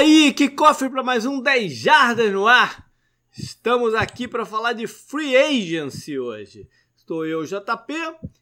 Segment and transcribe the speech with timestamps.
[0.00, 2.90] aí, que cofre para mais um 10 Jardas no ar.
[3.36, 6.66] Estamos aqui para falar de free agency hoje.
[6.96, 7.92] Estou eu, JP,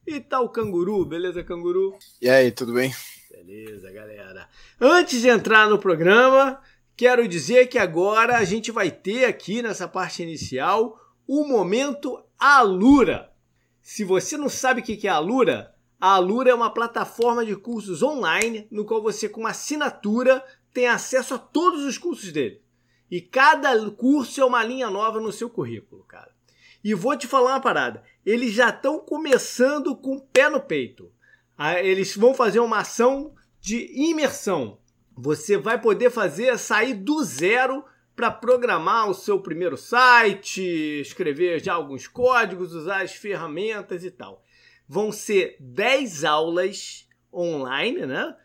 [0.07, 1.99] e tá o Canguru, beleza, Canguru?
[2.23, 2.95] E aí, tudo bem?
[3.29, 4.49] Beleza, galera.
[4.81, 6.61] Antes de entrar no programa,
[6.97, 10.97] quero dizer que agora a gente vai ter aqui nessa parte inicial
[11.27, 13.33] o momento Alura.
[13.83, 18.01] Se você não sabe o que é Alura, a Alura é uma plataforma de cursos
[18.01, 22.63] online no qual você, com uma assinatura, tem acesso a todos os cursos dele.
[23.11, 26.31] E cada curso é uma linha nova no seu currículo, cara.
[26.85, 31.11] E vou te falar uma parada: eles já estão começando com o pé no peito.
[31.57, 34.79] Ah, eles vão fazer uma ação de imersão.
[35.17, 40.61] Você vai poder fazer sair do zero para programar o seu primeiro site,
[41.01, 44.45] escrever já alguns códigos, usar as ferramentas e tal.
[44.89, 48.37] Vão ser 10 aulas online, né?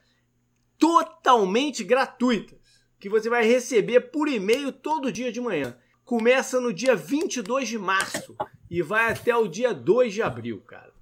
[0.77, 2.59] Totalmente gratuitas,
[2.99, 5.77] que você vai receber por e-mail todo dia de manhã.
[6.03, 8.35] Começa no dia 22 de março
[8.69, 10.93] e vai até o dia 2 de abril, cara.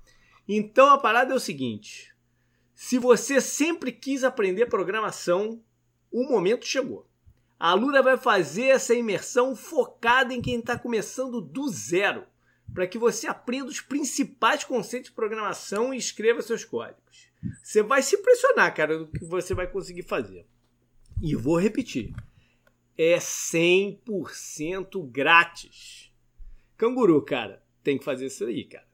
[0.47, 2.13] Então a parada é o seguinte:
[2.73, 5.63] se você sempre quis aprender programação,
[6.11, 7.07] o momento chegou.
[7.59, 12.25] A Lura vai fazer essa imersão focada em quem está começando do zero,
[12.73, 17.30] para que você aprenda os principais conceitos de programação e escreva seus códigos.
[17.63, 20.45] Você vai se impressionar, cara, do que você vai conseguir fazer.
[21.21, 22.13] E vou repetir:
[22.97, 26.11] é 100% grátis.
[26.77, 28.87] Canguru, cara, tem que fazer isso aí, cara.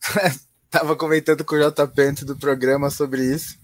[0.70, 3.58] Tava comentando com o JP antes do programa sobre isso.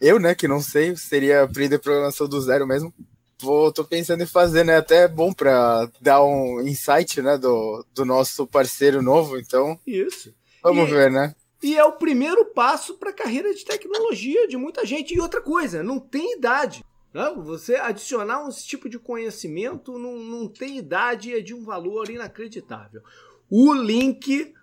[0.00, 2.92] Eu, né, que não sei, seria aprender programação do zero mesmo.
[3.38, 4.76] Vou, tô pensando em fazer, né?
[4.76, 9.38] Até é bom para dar um insight, né, do, do nosso parceiro novo.
[9.38, 10.34] Então, isso.
[10.62, 11.34] Vamos e, ver, né?
[11.62, 15.14] E é o primeiro passo para a carreira de tecnologia de muita gente.
[15.14, 16.84] E outra coisa, não tem idade.
[17.12, 17.42] Não?
[17.42, 22.08] Você adicionar esse tipo de conhecimento não, não tem idade e é de um valor
[22.08, 23.02] inacreditável.
[23.50, 24.54] O link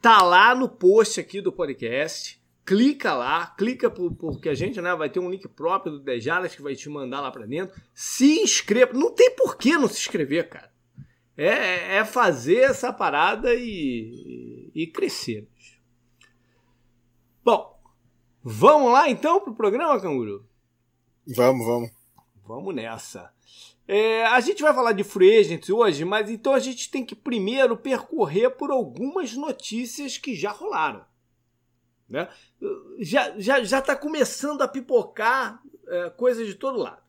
[0.00, 2.40] tá lá no post aqui do podcast.
[2.64, 6.62] Clica lá, clica porque a gente né, vai ter um link próprio do Dejalas que
[6.62, 7.78] vai te mandar lá para dentro.
[7.94, 8.92] Se inscreva.
[8.92, 10.72] Não tem por que não se inscrever, cara.
[11.36, 15.48] É, é fazer essa parada e, e crescer.
[17.44, 17.78] Bom,
[18.42, 20.48] vamos lá então pro programa, Canguru?
[21.26, 21.90] Vamos, vamos.
[22.46, 23.30] Vamos nessa.
[23.86, 27.14] É, a gente vai falar de free agents hoje, mas então a gente tem que
[27.14, 31.04] primeiro percorrer por algumas notícias que já rolaram.
[32.08, 32.28] Né?
[32.98, 37.02] Já já já está começando a pipocar é, coisas de todo lado.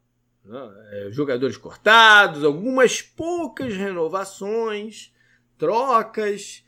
[0.44, 0.59] Né?
[0.91, 5.13] É, jogadores cortados, algumas poucas renovações,
[5.57, 6.66] trocas.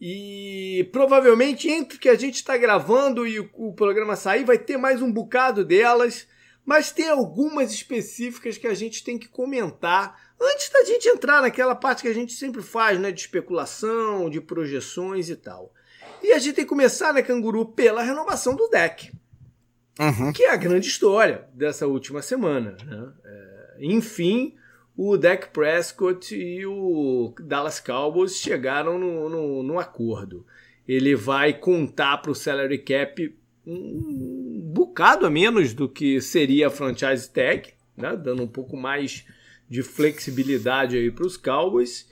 [0.00, 4.76] E provavelmente entre que a gente está gravando e o, o, programa sair, vai ter
[4.76, 6.26] mais um bocado delas.
[6.64, 11.74] Mas tem algumas específicas que a gente tem que comentar antes da gente entrar naquela
[11.74, 13.10] parte que a gente sempre faz, né?
[13.10, 15.72] De especulação, de projeções e tal.
[16.22, 19.12] E a gente tem que começar, né, Canguru, pela renovação do deck.
[19.98, 20.32] Uhum.
[20.32, 22.76] Que é a grande história dessa última semana.
[22.84, 23.12] Né?
[23.24, 24.54] É, enfim,
[25.00, 30.44] o Dak Prescott e o Dallas Cowboys chegaram no, no, no acordo.
[30.88, 33.32] Ele vai contar para o salary cap
[33.64, 38.16] um bocado a menos do que seria a franchise tag, né?
[38.16, 39.24] dando um pouco mais
[39.68, 42.10] de flexibilidade aí para os Cowboys.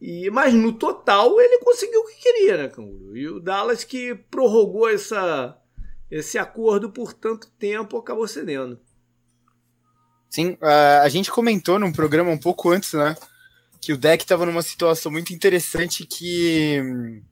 [0.00, 3.16] E, mas no total ele conseguiu o que queria, né, Canguru?
[3.16, 5.56] E o Dallas que prorrogou essa,
[6.10, 8.80] esse acordo por tanto tempo acabou cedendo.
[10.34, 13.16] Sim, uh, a gente comentou num programa um pouco antes, né?
[13.80, 17.22] Que o deck estava numa situação muito interessante que,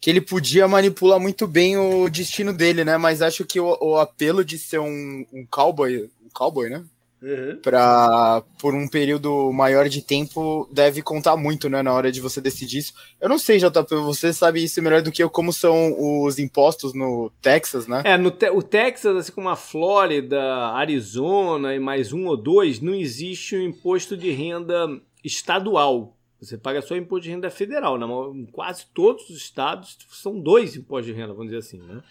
[0.00, 2.96] que ele podia manipular muito bem o destino dele, né?
[2.96, 6.82] Mas acho que o, o apelo de ser um, um cowboy, um cowboy, né?
[7.26, 7.58] Uhum.
[7.60, 12.40] Pra, por um período maior de tempo deve contar muito, né, na hora de você
[12.40, 12.94] decidir isso.
[13.20, 16.94] Eu não sei, JP, você sabe isso melhor do que eu, como são os impostos
[16.94, 18.02] no Texas, né?
[18.04, 22.80] É, no te o Texas, assim como a Flórida, Arizona e mais um ou dois,
[22.80, 24.86] não existe um imposto de renda
[25.24, 26.16] estadual.
[26.40, 27.98] Você paga só imposto de renda federal.
[27.98, 28.06] Né?
[28.52, 32.02] quase todos os estados são dois impostos de renda, vamos dizer assim, né?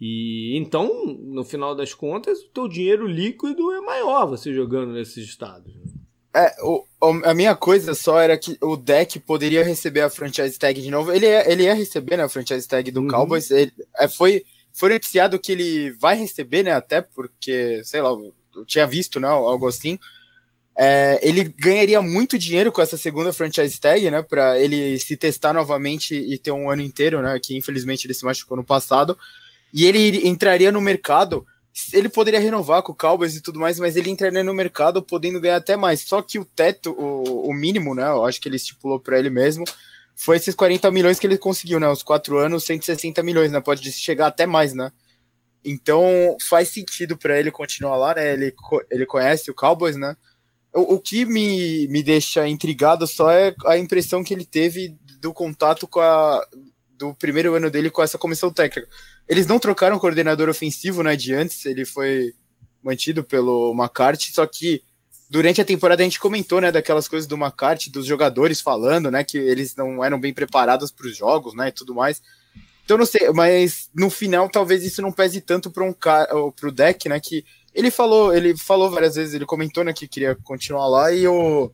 [0.00, 5.28] E então, no final das contas, o teu dinheiro líquido é maior você jogando nesses
[5.28, 5.74] estados.
[5.74, 5.82] Né?
[6.34, 6.84] É, o,
[7.24, 11.12] a minha coisa só era que o deck poderia receber a franchise tag de novo.
[11.12, 13.08] Ele ia, ele ia receber né, a franchise tag do uhum.
[13.08, 13.50] Cowboys.
[13.50, 16.72] Ele, é, foi, foi noticiado que ele vai receber, né?
[16.72, 19.28] Até porque, sei lá, eu tinha visto, né?
[19.28, 19.98] Algo assim.
[20.78, 24.22] É, ele ganharia muito dinheiro com essa segunda franchise tag, né?
[24.22, 27.38] Para ele se testar novamente e ter um ano inteiro, né?
[27.42, 29.18] Que infelizmente ele se machucou no passado
[29.72, 31.46] e ele entraria no mercado
[31.92, 35.40] ele poderia renovar com o Cowboys e tudo mais, mas ele entraria no mercado podendo
[35.40, 36.00] ganhar até mais.
[36.00, 38.08] Só que o teto, o, o mínimo, né?
[38.08, 39.64] Eu acho que ele estipulou para ele mesmo,
[40.16, 41.88] foi esses 40 milhões que ele conseguiu, né?
[41.88, 43.60] Os quatro anos, 160 milhões, né?
[43.60, 44.92] Pode chegar até mais, né?
[45.64, 48.32] Então faz sentido para ele continuar lá, né?
[48.32, 48.54] Ele,
[48.90, 50.16] ele conhece o Cowboys, né?
[50.74, 55.32] O, o que me, me deixa intrigado só é a impressão que ele teve do
[55.32, 56.46] contato com a,
[56.98, 58.88] do primeiro ano dele com essa comissão técnica.
[59.30, 62.34] Eles não trocaram o coordenador ofensivo, né, de antes, ele foi
[62.82, 64.82] mantido pelo McCarthy, só que
[65.30, 69.22] durante a temporada a gente comentou, né, daquelas coisas do McCarthy, dos jogadores falando, né,
[69.22, 72.20] que eles não eram bem preparados para os jogos, né, e tudo mais.
[72.84, 76.68] Então não sei, mas no final talvez isso não pese tanto para um cara, para
[76.68, 80.34] o deck, né, que ele falou, ele falou várias vezes, ele comentou, né, que queria
[80.42, 81.70] continuar lá e o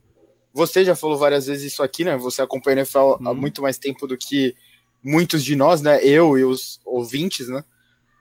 [0.53, 2.17] você já falou várias vezes isso aqui, né?
[2.17, 3.35] Você acompanha a NFL há uhum.
[3.35, 4.55] muito mais tempo do que
[5.03, 6.03] muitos de nós, né?
[6.03, 7.63] Eu e os ouvintes, né?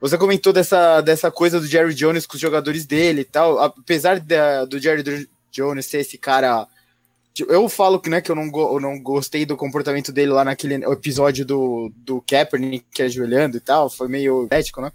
[0.00, 3.58] Você comentou dessa, dessa coisa do Jerry Jones com os jogadores dele e tal.
[3.58, 4.20] Apesar
[4.68, 6.66] do Jerry Jones ser esse cara.
[7.48, 10.76] Eu falo que, né, que eu não, eu não gostei do comportamento dele lá naquele
[10.90, 13.90] episódio do, do Kaepernick que é ajoelhando e tal.
[13.90, 14.90] Foi meio ético, né?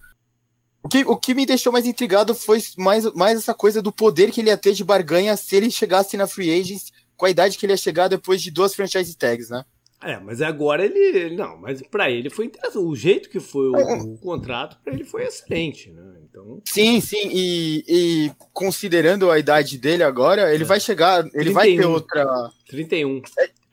[0.84, 4.32] O que, o que me deixou mais intrigado foi mais, mais essa coisa do poder
[4.32, 7.58] que ele ia ter de barganha se ele chegasse na free agents com a idade
[7.58, 9.64] que ele ia chegar depois de duas franchise tags, né?
[10.04, 11.36] É, mas agora ele.
[11.36, 12.84] Não, mas para ele foi interessante.
[12.84, 14.02] O jeito que foi o, é.
[14.02, 16.02] o contrato, para ele foi excelente, né?
[16.28, 16.60] Então...
[16.68, 17.30] Sim, sim.
[17.32, 20.68] E, e considerando a idade dele agora, ele é.
[20.68, 21.24] vai chegar.
[21.34, 21.54] Ele 31.
[21.54, 22.52] vai ter outra.
[22.68, 23.22] 31.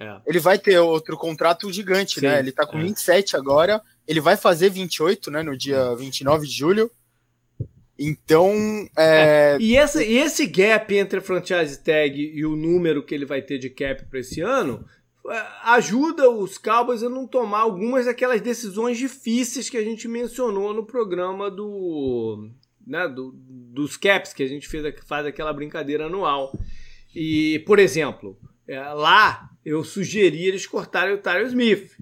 [0.01, 0.17] É.
[0.27, 2.29] Ele vai ter outro contrato gigante, né?
[2.29, 2.41] sim, né?
[2.41, 2.83] Ele tá com é.
[2.83, 3.81] 27 agora.
[4.07, 5.43] Ele vai fazer 28, né?
[5.43, 6.91] No dia 29 de julho.
[7.99, 8.53] Então.
[8.99, 9.55] É...
[9.55, 9.59] É.
[9.59, 13.41] E, essa, e esse gap entre a franchise tag e o número que ele vai
[13.41, 14.98] ter de cap para esse ano é,
[15.63, 20.85] ajuda os Cowboys a não tomar algumas daquelas decisões difíceis que a gente mencionou no
[20.85, 22.51] programa do,
[22.87, 26.53] né, do, dos caps que a gente fez, faz aquela brincadeira anual.
[27.15, 31.97] E, por exemplo, é, lá eu sugeri eles cortarem o Tyler Smith,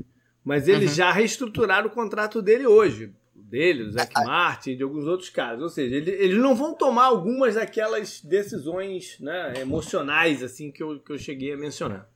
[0.45, 0.97] mas eles uhum.
[0.97, 3.13] já reestruturaram o contrato dele hoje.
[3.35, 5.63] Dele, do Zach Martin, de alguns outros caras.
[5.63, 10.99] Ou seja, eles, eles não vão tomar algumas daquelas decisões né, emocionais assim que eu,
[10.99, 12.11] que eu cheguei a mencionar.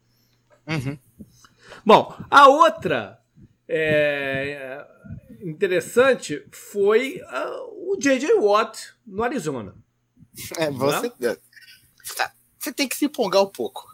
[0.67, 0.99] Uhum.
[1.85, 3.21] Bom, a outra
[3.69, 4.85] é,
[5.43, 8.35] interessante foi uh, o J.J.
[8.35, 9.75] Watt no Arizona.
[10.59, 11.37] É, você, né?
[12.59, 13.85] você tem que se empolgar um pouco.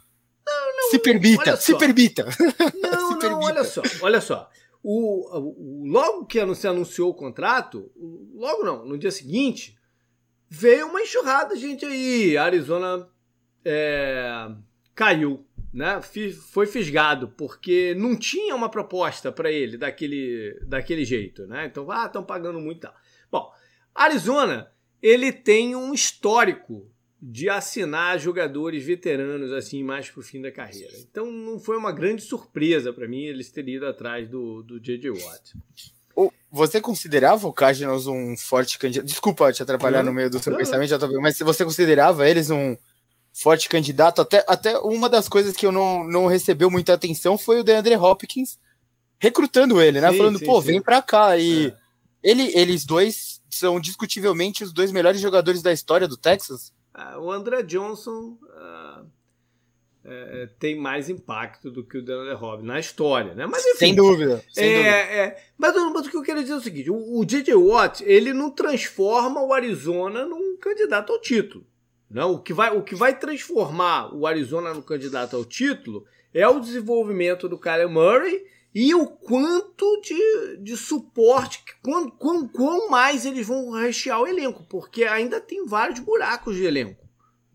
[0.46, 2.24] Não, não, se permita, se permita.
[2.24, 4.50] Não, se não, olha só, olha só.
[4.82, 7.90] O, o, logo que se anunciou o contrato,
[8.34, 9.76] logo não, no dia seguinte,
[10.48, 12.36] veio uma enxurrada gente aí.
[12.36, 13.08] A Arizona
[13.64, 14.48] é,
[14.94, 15.45] caiu
[15.76, 21.66] né, foi fisgado porque não tinha uma proposta para ele daquele, daquele jeito, né?
[21.66, 22.94] Então, ah, estão pagando muito, tal.
[23.30, 23.52] Bom,
[23.94, 26.90] Arizona ele tem um histórico
[27.20, 30.94] de assinar jogadores veteranos assim mais pro fim da carreira.
[30.96, 35.10] Então, não foi uma grande surpresa para mim eles terem ido atrás do do JJ
[35.10, 35.52] Watt.
[36.50, 39.06] Você considerava o Cardinals um forte candidato?
[39.06, 42.74] Desculpa te atrapalhar não, no meio do seu não, pensamento, mas você considerava eles um
[43.36, 44.22] forte candidato.
[44.22, 47.96] Até, até uma das coisas que eu não, não recebeu muita atenção foi o DeAndre
[47.96, 48.58] Hopkins
[49.18, 50.10] recrutando ele, né?
[50.10, 50.68] Sim, Falando, sim, pô, sim.
[50.68, 51.36] vem pra cá.
[51.36, 51.76] E é.
[52.22, 56.72] ele, eles dois são discutivelmente os dois melhores jogadores da história do Texas.
[56.94, 59.06] Ah, o André Johnson uh,
[60.02, 63.46] é, tem mais impacto do que o DeAndre Hopkins na história, né?
[63.46, 64.42] Mas enfim, sem dúvida.
[64.50, 64.90] Sem é, dúvida.
[64.90, 67.54] É, mas, mas, o que eu quero dizer é o seguinte: o, o J.J.
[67.54, 71.66] Watt ele não transforma o Arizona num candidato ao título.
[72.08, 76.46] Não, o, que vai, o que vai transformar o Arizona no candidato ao título é
[76.46, 78.44] o desenvolvimento do Kyler Murray
[78.74, 84.64] e o quanto de, de suporte, quão, quão, quão mais eles vão rechear o elenco,
[84.68, 87.06] porque ainda tem vários buracos de elenco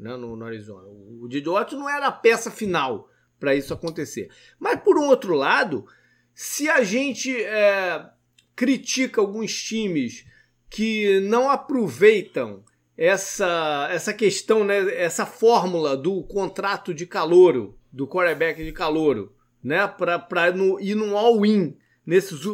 [0.01, 0.87] né, no, no Arizona.
[0.87, 3.07] O Didi Watson não era a peça final
[3.39, 4.29] para isso acontecer.
[4.59, 5.85] Mas, por um outro lado,
[6.33, 8.09] se a gente é,
[8.55, 10.25] critica alguns times
[10.69, 12.63] que não aproveitam
[13.03, 19.87] essa, essa questão, né, essa fórmula do contrato de calouro, do quarterback de calouro, né,
[19.87, 21.75] para ir num all-in.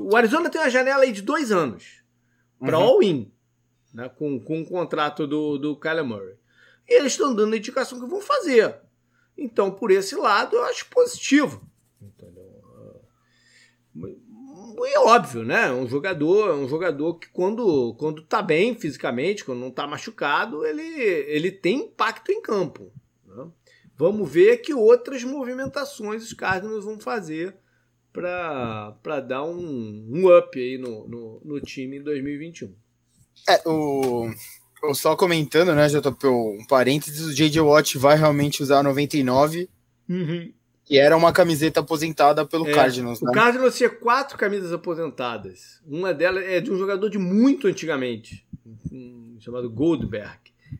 [0.09, 2.01] O Arizona tem uma janela aí de dois anos
[2.57, 2.85] para uhum.
[2.85, 3.31] all-in,
[3.93, 6.35] né, com, com o contrato do, do Kyler Murray.
[6.87, 8.73] E eles estão dando a indicação que vão fazer.
[9.37, 11.69] Então, por esse lado, eu acho positivo.
[12.01, 12.47] Entendeu?
[14.85, 15.71] É óbvio, né?
[15.71, 20.81] Um jogador, um jogador que quando, quando tá bem fisicamente, quando não tá machucado, ele,
[20.81, 22.91] ele tem impacto em campo.
[23.25, 23.47] Né?
[23.95, 27.55] Vamos ver que outras movimentações os Cardinals vão fazer
[28.13, 32.73] para dar um, um up aí no, no, no, time em 2021.
[33.47, 34.29] É, o,
[34.93, 37.61] só comentando, né, JP, um parênteses, o J.J.
[37.61, 39.69] Watt vai realmente usar 99,
[40.09, 40.53] uhum.
[40.87, 43.31] Que era uma camiseta aposentada pelo É, Cardinals, O né?
[43.33, 45.81] Cardinals tinha quatro camisas aposentadas.
[45.85, 48.45] Uma delas é de um jogador de muito antigamente,
[48.91, 50.39] um chamado Goldberg.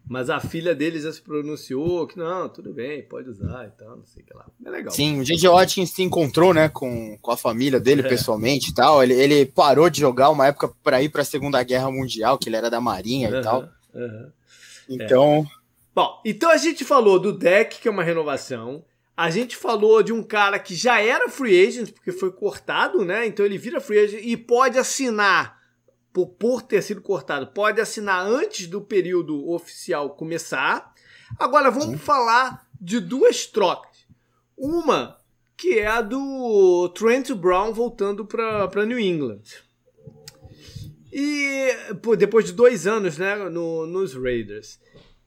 [0.09, 3.97] Mas a filha dele já se pronunciou que não, tudo bem, pode usar e tal,
[3.97, 4.45] não sei o que lá.
[4.65, 4.93] É legal.
[4.93, 5.47] Sim, o J.J.
[5.49, 8.07] Watt se encontrou, né, com, com a família dele É.
[8.07, 9.01] pessoalmente e tal.
[9.03, 12.49] Ele, ele parou de jogar uma época para ir para a Segunda Guerra Mundial, que
[12.49, 13.69] ele era da Marinha e Aham, tal.
[13.95, 14.31] aham.
[14.89, 15.45] Então,
[15.95, 18.83] Bom, então a gente falou do deck, que é uma renovação.
[19.17, 23.25] A gente falou de um cara que já era free agent, porque foi cortado, né?
[23.25, 25.59] Então ele vira free agent e pode assinar,
[26.13, 30.93] por, por ter sido cortado, pode assinar antes do período oficial começar.
[31.39, 32.05] Agora vamos Sim.
[32.05, 34.05] falar de duas trocas.
[34.55, 35.19] Uma
[35.57, 39.41] que é a do Trent Brown voltando para New England.
[41.11, 41.69] E
[42.03, 44.79] pô, depois de dois anos né, no- nos Raiders.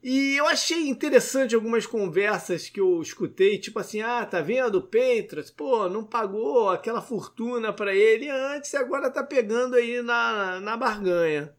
[0.02, 4.82] E eu achei interessante algumas conversas que eu escutei, tipo assim, ah, tá vendo o
[4.82, 10.58] Patriots, pô, não pagou aquela fortuna pra ele antes e agora tá pegando aí na,
[10.60, 11.54] na barganha.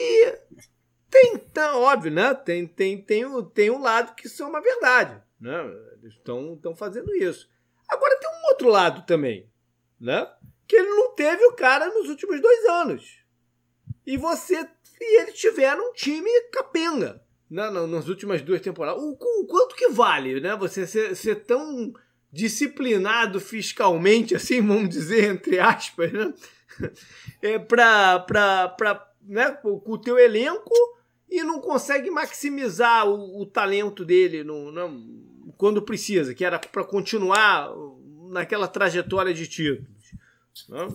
[0.00, 0.38] E
[1.10, 2.32] tem, tá óbvio, né?
[2.32, 5.60] Tem, tem, tem, tem um lado que isso é uma verdade, né?
[6.00, 7.50] Eles estão fazendo isso.
[7.86, 9.46] Agora tem um outro lado também,
[10.00, 10.26] né?
[10.66, 13.22] Que ele não teve o cara nos últimos dois anos.
[14.06, 14.66] E você
[14.98, 19.02] e eles tiveram um time capenga na- nas últimas duas temporadas.
[19.02, 20.56] O, o quanto que vale, né?
[20.56, 21.92] Você ser, ser tão
[22.32, 26.34] disciplinado fiscalmente, assim, vamos dizer, entre aspas, né?
[27.42, 30.72] É pra, pra, pra, né, com o teu elenco
[31.30, 36.84] e não consegue maximizar o, o talento dele no, no- quando precisa, que era para
[36.84, 37.70] continuar
[38.30, 39.95] naquela trajetória de títulos.
[40.68, 40.88] Né?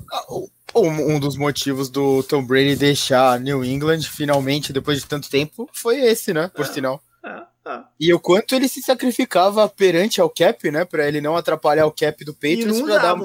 [0.75, 5.69] um, um dos motivos do Tom Brady deixar New England finalmente, depois de tanto tempo,
[5.73, 6.49] foi esse, né?
[6.53, 6.73] Por É.
[6.73, 7.01] sinal.
[7.23, 7.83] É, é.
[7.99, 10.85] E o quanto ele se sacrificava perante ao cap, né?
[10.85, 13.17] Pra ele não atrapalhar o cap do Patriots não pra dar.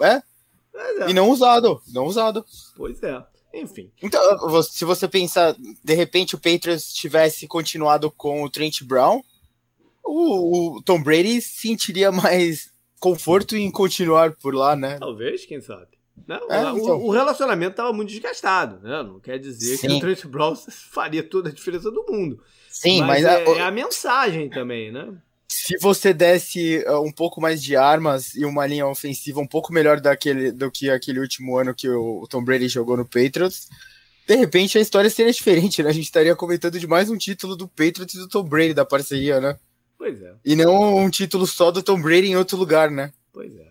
[0.00, 0.22] É,
[1.04, 1.80] é, e não usado.
[1.88, 2.44] Não usado.
[2.76, 3.22] Pois é.
[3.54, 3.90] Enfim.
[4.02, 9.22] Então, se você pensar, de repente o Patriots tivesse continuado com o Trent Brown,
[10.04, 12.71] o, o Tom Brady sentiria mais
[13.02, 14.96] conforto em continuar por lá, né?
[15.00, 15.88] Talvez, quem sabe.
[16.26, 16.38] Né?
[16.48, 17.02] É, o, então.
[17.02, 19.02] o relacionamento estava muito desgastado, né?
[19.02, 19.96] Não quer dizer que Sim.
[19.96, 20.54] o Trent Brown
[20.92, 22.40] faria toda a diferença do mundo.
[22.70, 25.12] Sim, mas, é, a- é a mensagem também, né?
[25.48, 29.70] se você desse uh, um pouco mais de armas e uma linha ofensiva um pouco
[29.70, 33.68] melhor daquele, do que aquele último ano que o Tom Brady jogou no Patriots,
[34.26, 35.90] de repente a história seria diferente, né?
[35.90, 38.86] A gente estaria comentando de mais um título do Patriots e do Tom Brady da
[38.86, 39.58] parceria, né?
[40.02, 43.12] Pois é, E não um título só do Tom Brady em outro lugar, né?
[43.32, 43.70] pois é.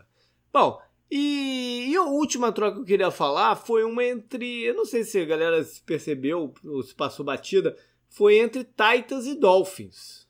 [0.54, 0.80] Bom,
[1.12, 4.64] e, e a última troca que eu queria falar foi uma entre.
[4.64, 7.76] Eu não sei se a galera se percebeu ou se passou batida.
[8.10, 10.26] Foi entre Titans e Dolphins.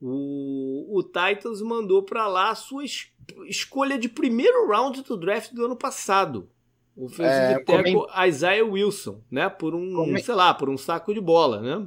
[0.00, 3.08] O, o Titans mandou pra lá a sua es-
[3.48, 6.50] escolha de primeiro round do draft do ano passado.
[6.94, 7.64] O É, tackle
[7.94, 9.48] comen- Isaiah Wilson, né?
[9.48, 11.86] Por um, sei lá, por um saco de bola, né?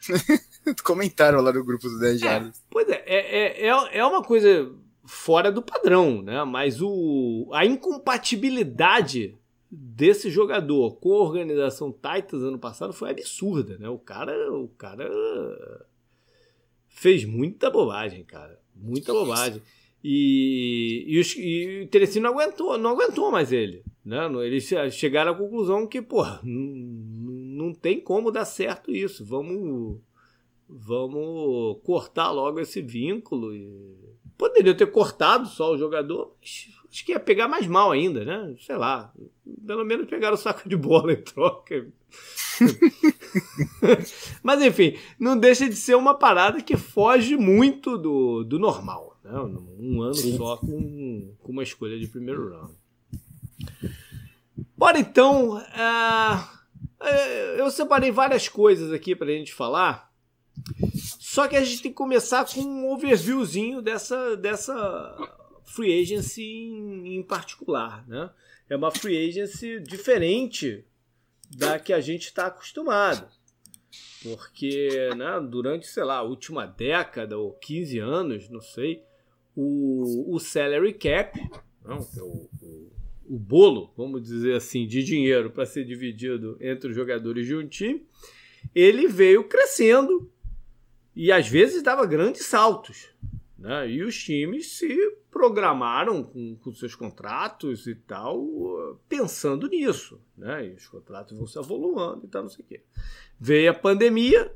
[0.84, 2.64] Comentaram lá no grupo do 10 Jardas.
[2.70, 4.70] Pois é, é, é, é- é uma coisa
[5.04, 6.44] fora do padrão, né?
[6.44, 9.34] Mas o, a incompatibilidade
[9.70, 13.88] desse jogador com a organização Titans ano passado foi absurda, né?
[13.88, 15.08] O cara, o cara
[16.88, 19.62] fez muita bobagem, cara, muita bobagem.
[20.02, 24.26] E, e, os, e o Telecino não aguentou, não aguentou mais ele, né?
[24.44, 29.24] Eles che- chegaram à conclusão que, porra, não, não tem como dar certo isso.
[29.24, 29.98] Vamos
[30.68, 33.54] vamos cortar logo esse vínculo.
[33.54, 33.96] E...
[34.36, 38.54] Poderia ter cortado só o jogador, mas acho que ia pegar mais mal ainda, né?
[38.60, 39.12] Sei lá.
[39.66, 41.86] Pelo menos pegaram o saco de bola em troca.
[44.42, 49.18] mas enfim, não deixa de ser uma parada que foge muito do, do normal.
[49.22, 49.32] Né?
[49.78, 50.36] Um ano Sim.
[50.36, 52.74] só com, com uma escolha de primeiro round.
[54.76, 55.60] Bora então.
[57.00, 60.07] eh, eu separei várias coisas aqui pra gente falar.
[61.18, 65.16] Só que a gente tem que começar com um overviewzinho dessa, dessa
[65.64, 68.06] free agency em, em particular.
[68.08, 68.30] Né?
[68.68, 70.84] É uma free agency diferente
[71.50, 73.28] da que a gente está acostumado.
[74.22, 79.02] Porque né, durante, sei lá, a última década ou 15 anos, não sei,
[79.56, 81.38] o, o salary cap,
[81.84, 82.92] não, que é o, o,
[83.28, 87.66] o bolo, vamos dizer assim, de dinheiro para ser dividido entre os jogadores de um
[87.66, 88.06] time,
[88.74, 90.30] ele veio crescendo
[91.18, 93.08] e às vezes dava grandes saltos.
[93.58, 93.90] Né?
[93.90, 98.40] E os times se programaram com, com seus contratos e tal,
[99.08, 100.20] pensando nisso.
[100.36, 100.68] Né?
[100.68, 102.82] E os contratos vão se avoluando e tal, não sei o quê.
[103.36, 104.54] Veio a pandemia,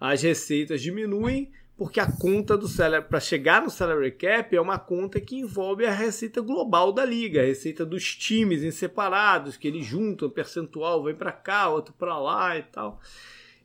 [0.00, 4.80] as receitas diminuem, porque a conta do salary, para chegar no salary cap, é uma
[4.80, 9.68] conta que envolve a receita global da liga, a receita dos times em separados, que
[9.68, 13.00] eles juntam percentual, vem para cá, outro para lá e tal.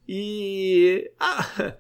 [0.08, 1.76] E a,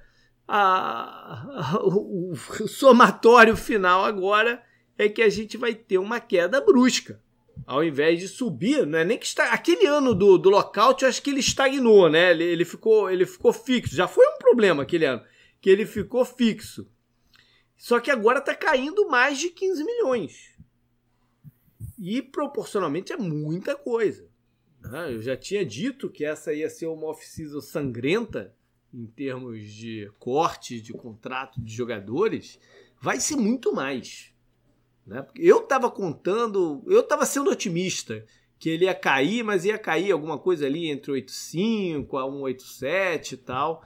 [0.53, 4.61] a, a, o, o somatório final agora
[4.97, 7.21] é que a gente vai ter uma queda brusca.
[7.65, 9.53] Ao invés de subir, não é nem que está.
[9.53, 12.31] Aquele ano do, do lockout, eu acho que ele estagnou, né?
[12.31, 13.95] Ele, ele, ficou, ele ficou fixo.
[13.95, 15.23] Já foi um problema aquele ano
[15.61, 16.85] que ele ficou fixo.
[17.77, 20.53] Só que agora está caindo mais de 15 milhões.
[21.97, 24.27] E proporcionalmente é muita coisa.
[24.81, 25.13] Né?
[25.13, 28.53] Eu já tinha dito que essa ia ser uma off-season sangrenta
[28.93, 32.59] em termos de corte de contrato de jogadores.
[32.99, 34.33] Vai ser muito mais.
[35.05, 35.25] Né?
[35.35, 38.25] Eu estava contando, eu estava sendo otimista
[38.59, 43.37] que ele ia cair, mas ia cair alguma coisa ali entre 8,5 a 1,87 e
[43.37, 43.83] tal.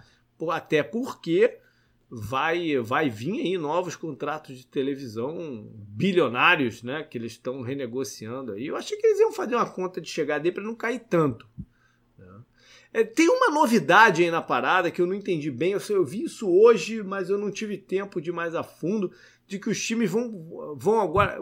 [0.50, 1.60] Até porque
[2.10, 8.68] vai vai vir aí novos contratos de televisão bilionários, né, que eles estão renegociando aí.
[8.68, 11.48] Eu achei que eles iam fazer uma conta de chegada para não cair tanto.
[12.96, 15.74] É, tem uma novidade aí na parada que eu não entendi bem.
[15.74, 19.12] Eu, eu vi isso hoje, mas eu não tive tempo de mais a fundo
[19.46, 21.38] de que os times vão, vão agora.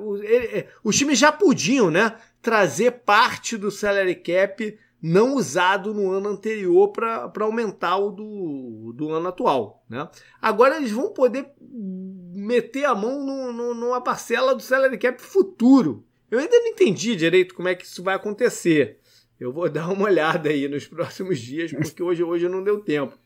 [0.83, 6.91] Os times já podiam, né, trazer parte do salary cap não usado no ano anterior
[6.91, 9.85] para aumentar o do, do ano atual.
[9.87, 10.09] Né?
[10.41, 16.03] Agora eles vão poder meter a mão no, no, numa parcela do salary cap futuro.
[16.31, 19.02] Eu ainda não entendi direito como é que isso vai acontecer.
[19.43, 23.17] Eu vou dar uma olhada aí nos próximos dias, porque hoje, hoje não deu tempo.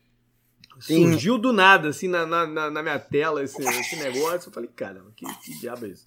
[0.80, 1.10] Sim.
[1.10, 4.48] Surgiu do nada, assim, na, na, na minha tela esse, esse negócio.
[4.48, 6.06] Eu falei, caramba, que, que diabo é isso?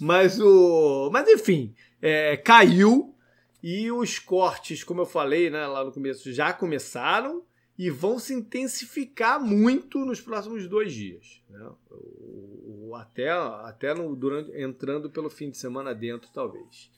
[0.00, 3.14] Mas, o, mas enfim, é, caiu
[3.62, 7.44] e os cortes, como eu falei né, lá no começo, já começaram
[7.78, 11.40] e vão se intensificar muito nos próximos dois dias.
[11.48, 11.70] Né?
[11.90, 16.90] O, até até no, durante, entrando pelo fim de semana dentro, talvez.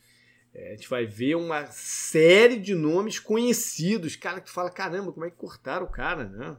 [0.55, 4.15] É, a gente vai ver uma série de nomes conhecidos.
[4.15, 6.57] Cara, que fala: caramba, como é que cortaram o cara, né?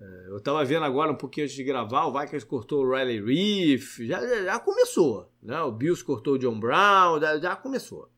[0.00, 3.22] É, eu tava vendo agora um pouquinho antes de gravar, o Vikings cortou o Riley
[3.22, 5.60] Reef, já, já começou, né?
[5.62, 8.10] O Bills cortou o John Brown, já, já começou.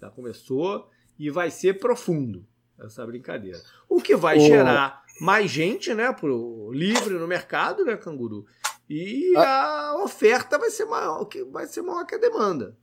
[0.00, 2.46] Já começou e vai ser profundo
[2.78, 3.60] essa brincadeira.
[3.88, 8.46] O que vai gerar mais gente, né, pro livre no mercado, né, canguru?
[8.88, 9.90] E ah.
[9.90, 12.76] a oferta vai ser maior, que vai ser maior que a demanda.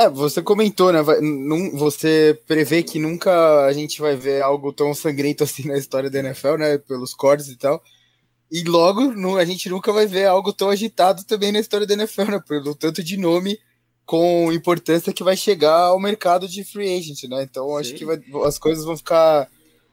[0.00, 1.02] É, você comentou, né?
[1.02, 5.76] Vai, num, você prevê que nunca a gente vai ver algo tão sangrento assim na
[5.76, 6.78] história da NFL, né?
[6.78, 7.82] Pelos cortes e tal.
[8.50, 11.92] E logo não, a gente nunca vai ver algo tão agitado também na história da
[11.92, 12.42] NFL, né?
[12.48, 13.58] Pelo tanto de nome
[14.06, 17.42] com importância que vai chegar ao mercado de free agent, né?
[17.42, 17.76] Então Sim.
[17.76, 19.50] acho que vai, as coisas vão ficar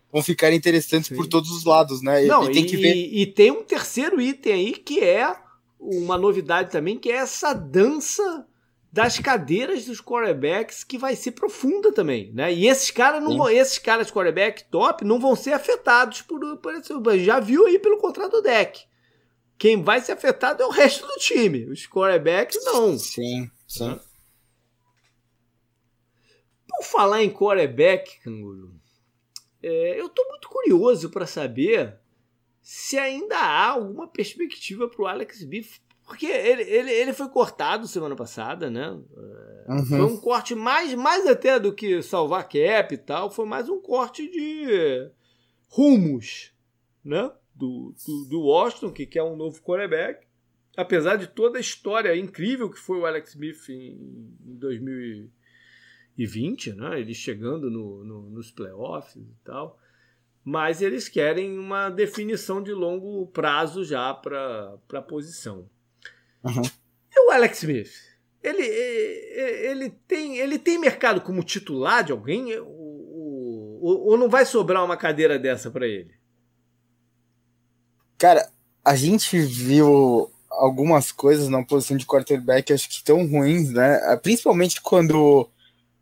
[0.09, 1.17] vão ficar interessantes Sim.
[1.17, 2.23] por todos os lados, né?
[2.23, 2.95] Não, e, tem que ver...
[2.95, 5.35] e tem um terceiro item aí que é
[5.77, 8.46] uma novidade também, que é essa dança
[8.91, 12.53] das cadeiras dos quarterbacks que vai ser profunda também, né?
[12.53, 16.73] E esses caras não vão, esses caras quarterback top não vão ser afetados por, por
[16.73, 18.85] esse, já viu aí pelo contrato do deck.
[19.57, 21.65] Quem vai ser afetado é o resto do time.
[21.65, 22.97] Os quarterbacks não.
[22.97, 23.99] Sim, sim.
[26.67, 28.75] Por falar em quarterback, Canguru,
[29.63, 31.99] é, eu estou muito curioso para saber
[32.61, 37.85] se ainda há alguma perspectiva para o Alex Biff, porque ele, ele, ele foi cortado
[37.85, 38.97] semana passada, né?
[39.67, 39.85] É, uhum.
[39.85, 43.81] Foi um corte mais, mais até do que salvar cap e tal, foi mais um
[43.81, 45.11] corte de
[45.67, 46.53] rumos,
[47.03, 47.29] né?
[47.53, 50.25] Do, do, do Washington, que quer um novo quarterback.
[50.77, 55.29] Apesar de toda a história incrível que foi o Alex Smith em, em 2000
[56.17, 57.01] e 20, né?
[57.01, 59.77] Eles chegando no, no, nos playoffs e tal.
[60.41, 65.69] Mas eles querem uma definição de longo prazo já para a posição.
[66.43, 66.61] Uhum.
[67.15, 67.91] E o Alex Smith?
[68.43, 72.57] Ele, ele, tem, ele tem mercado como titular de alguém?
[72.59, 76.15] Ou, ou, ou não vai sobrar uma cadeira dessa para ele?
[78.17, 78.49] Cara,
[78.83, 83.99] a gente viu algumas coisas na posição de quarterback acho que tão ruins, né?
[84.23, 85.49] Principalmente quando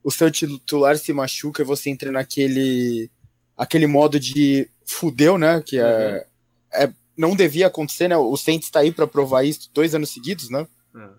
[0.03, 3.09] o seu titular se machuca e você entra naquele
[3.57, 5.61] aquele modo de fudeu, né?
[5.65, 6.27] Que é,
[6.73, 6.83] uhum.
[6.83, 8.17] é não devia acontecer, né?
[8.17, 10.67] O Saints está aí para provar isso dois anos seguidos, né?
[10.93, 11.13] Uhum.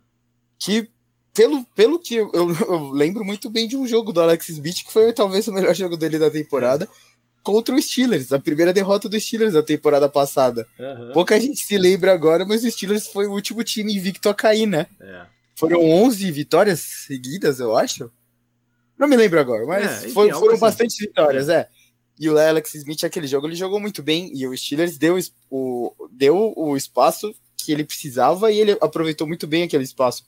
[0.59, 0.88] Que
[1.35, 4.92] pelo, pelo que eu, eu, lembro muito bem de um jogo do Alex Smith, que
[4.92, 6.88] foi talvez o melhor jogo dele da temporada,
[7.42, 10.66] contra o Steelers, a primeira derrota do Steelers na temporada passada.
[10.78, 11.12] Uhum.
[11.12, 14.66] Pouca gente se lembra agora, mas o Steelers foi o último time invicto a cair,
[14.66, 14.87] né?
[15.00, 15.26] É.
[15.54, 18.11] Foram 11 vitórias seguidas, eu acho.
[18.98, 20.61] Não me lembro agora, mas é, enfim, foi, foram assim.
[20.61, 21.68] bastante vitórias, é.
[22.18, 24.31] E o Alex Smith, aquele jogo, ele jogou muito bem.
[24.35, 25.18] E o Steelers deu
[25.50, 30.24] o, deu o espaço que ele precisava e ele aproveitou muito bem aquele espaço.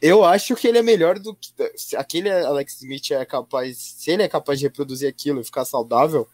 [0.00, 1.52] Eu acho que ele é melhor do que.
[1.96, 3.76] Aquele Alex Smith é capaz.
[3.76, 6.26] Se ele é capaz de reproduzir aquilo e ficar saudável,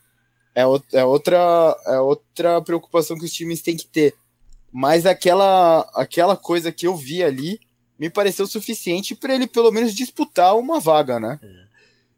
[0.54, 4.14] é, é, outra, é outra preocupação que os times têm que ter.
[4.70, 7.58] Mas aquela, aquela coisa que eu vi ali
[7.98, 11.38] me pareceu suficiente para ele pelo menos disputar uma vaga, né?
[11.42, 11.64] É.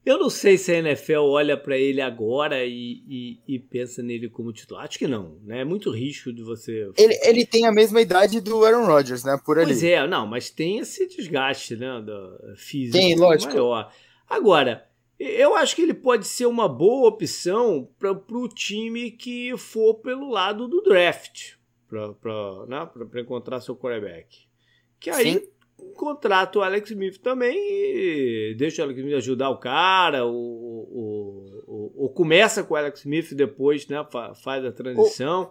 [0.07, 4.29] Eu não sei se a NFL olha para ele agora e, e, e, pensa nele
[4.29, 4.85] como titular.
[4.85, 5.63] Acho que não, né?
[5.63, 6.89] É muito risco de você.
[6.97, 9.37] Ele, ele tem a mesma idade do Aaron Rodgers, né?
[9.45, 9.67] Por ali.
[9.67, 12.01] Pois é, não, mas tem esse desgaste, né?
[12.01, 13.53] Do físico tem, lógico.
[13.53, 13.93] maior.
[14.31, 14.87] Agora,
[15.19, 20.31] eu acho que ele pode ser uma boa opção para o time que for pelo
[20.31, 21.55] lado do draft,
[21.89, 22.89] para né?
[23.21, 24.47] encontrar seu quarterback.
[25.01, 25.56] Que aí Sim
[25.95, 31.93] contrata o Alex Smith também e deixa o Alex Smith ajudar o cara, ou, ou,
[31.97, 34.05] ou começa com o Alex Smith depois, né?
[34.43, 35.51] Faz a transição.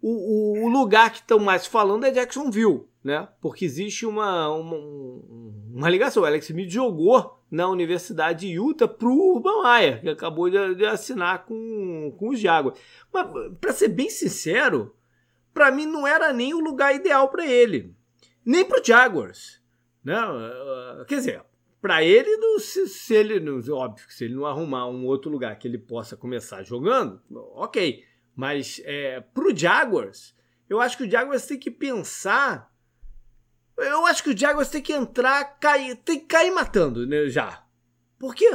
[0.00, 3.28] O, o, o lugar que estão mais falando é Jacksonville, né?
[3.40, 4.76] Porque existe uma, uma,
[5.72, 6.22] uma ligação.
[6.22, 10.84] O Alex Smith jogou na Universidade de Utah pro Urban Meyer, que acabou de, de
[10.84, 12.78] assinar com, com os Jaguars.
[13.12, 13.28] Mas,
[13.60, 14.94] para ser bem sincero,
[15.54, 17.94] para mim não era nem o lugar ideal para ele.
[18.44, 19.61] Nem pro Jaguars.
[20.04, 20.16] Né?
[21.06, 21.44] Quer dizer,
[21.80, 23.34] para ele, se, se ele,
[23.70, 27.20] óbvio que se ele não arrumar um outro lugar que ele possa começar jogando,
[27.54, 28.04] ok.
[28.34, 30.34] Mas é, pro Jaguars,
[30.68, 32.72] eu acho que o Jaguars tem que pensar.
[33.76, 37.64] Eu acho que o Jaguars tem que entrar, cair, tem que cair matando né, já.
[38.18, 38.48] Porque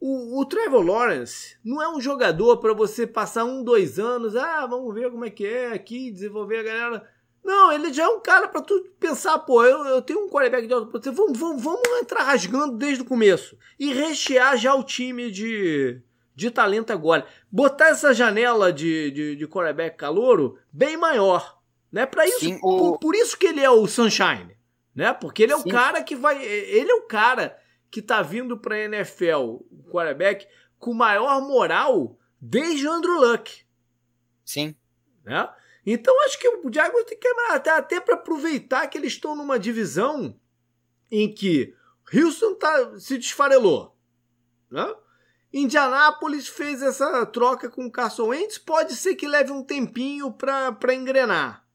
[0.00, 4.66] o, o Trevor Lawrence não é um jogador para você passar um, dois anos, ah,
[4.66, 7.11] vamos ver como é que é aqui, desenvolver a galera.
[7.44, 10.66] Não, ele já é um cara para tu pensar, pô, eu, eu tenho um quarterback
[10.66, 14.84] de alta potência, vamos, vamos, vamos entrar rasgando desde o começo e rechear já o
[14.84, 16.00] time de,
[16.36, 17.26] de talento agora.
[17.50, 22.06] Botar essa janela de, de, de quarterback calouro bem maior, né?
[22.06, 22.78] Para isso, Sim, o...
[22.78, 24.56] por, por, isso que ele é o Sunshine,
[24.94, 25.12] né?
[25.12, 25.68] Porque ele é Sim.
[25.68, 27.58] o cara que vai, ele é o cara
[27.90, 30.46] que tá vindo para NFL, o quarterback
[30.78, 33.64] com maior moral desde Andrew Luck.
[34.44, 34.76] Sim.
[35.24, 35.48] Né?
[35.84, 39.58] Então acho que o Jaguars tem que até, até para aproveitar que eles estão numa
[39.58, 40.38] divisão
[41.10, 41.74] em que
[42.14, 43.96] Houston tá, se desfarelou.
[44.70, 44.94] Né?
[45.52, 50.94] Indianápolis fez essa troca com o Carson Wentz, pode ser que leve um tempinho para
[50.94, 51.66] engrenar.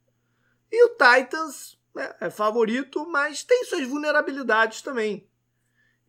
[0.71, 5.29] E o Titans né, é favorito, mas tem suas vulnerabilidades também.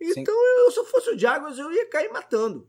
[0.00, 2.68] Então, eu, se eu fosse o Jaguars, eu ia cair matando.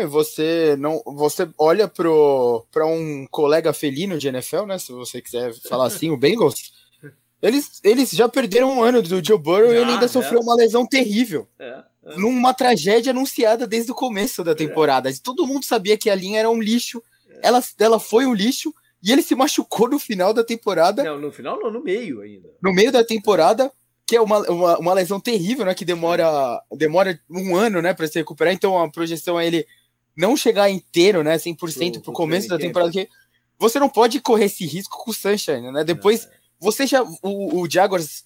[0.00, 4.78] E você não, você olha pro para um colega felino de NFL, né?
[4.78, 6.72] Se você quiser falar assim, o Bengals.
[7.42, 10.42] Eles, eles já perderam um ano do Joe Burrow já, e ele ainda sofreu é.
[10.42, 11.48] uma lesão terrível.
[11.58, 12.16] É, é.
[12.16, 15.10] Numa tragédia anunciada desde o começo da temporada.
[15.10, 15.12] É.
[15.22, 17.02] Todo mundo sabia que a linha era um lixo.
[17.42, 21.02] Ela, ela foi um lixo e ele se machucou no final da temporada.
[21.02, 22.48] Não, no final não, no meio ainda.
[22.62, 23.72] No meio da temporada,
[24.06, 25.74] que é uma, uma, uma lesão terrível, né?
[25.74, 28.54] Que demora, demora um ano, né, para se recuperar.
[28.54, 29.66] Então a projeção é ele
[30.16, 33.08] não chegar inteiro, né, 100% pro, pro começo da temporada, que
[33.58, 35.84] você não pode correr esse risco com o Sunshine, né?
[35.84, 37.02] Depois, você já.
[37.22, 38.24] O, o Jaguars,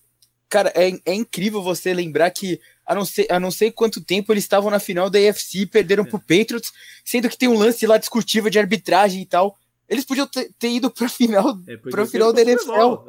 [0.48, 4.32] cara, é, é incrível você lembrar que a não, ser, a não sei quanto tempo
[4.32, 6.06] eles estavam na final da AFC e perderam é.
[6.08, 6.72] pro Patriots,
[7.04, 9.58] sendo que tem um lance lá discutível de arbitragem e tal.
[9.88, 13.04] Eles podiam ter, ter ido pra final, é, pra final da NFL.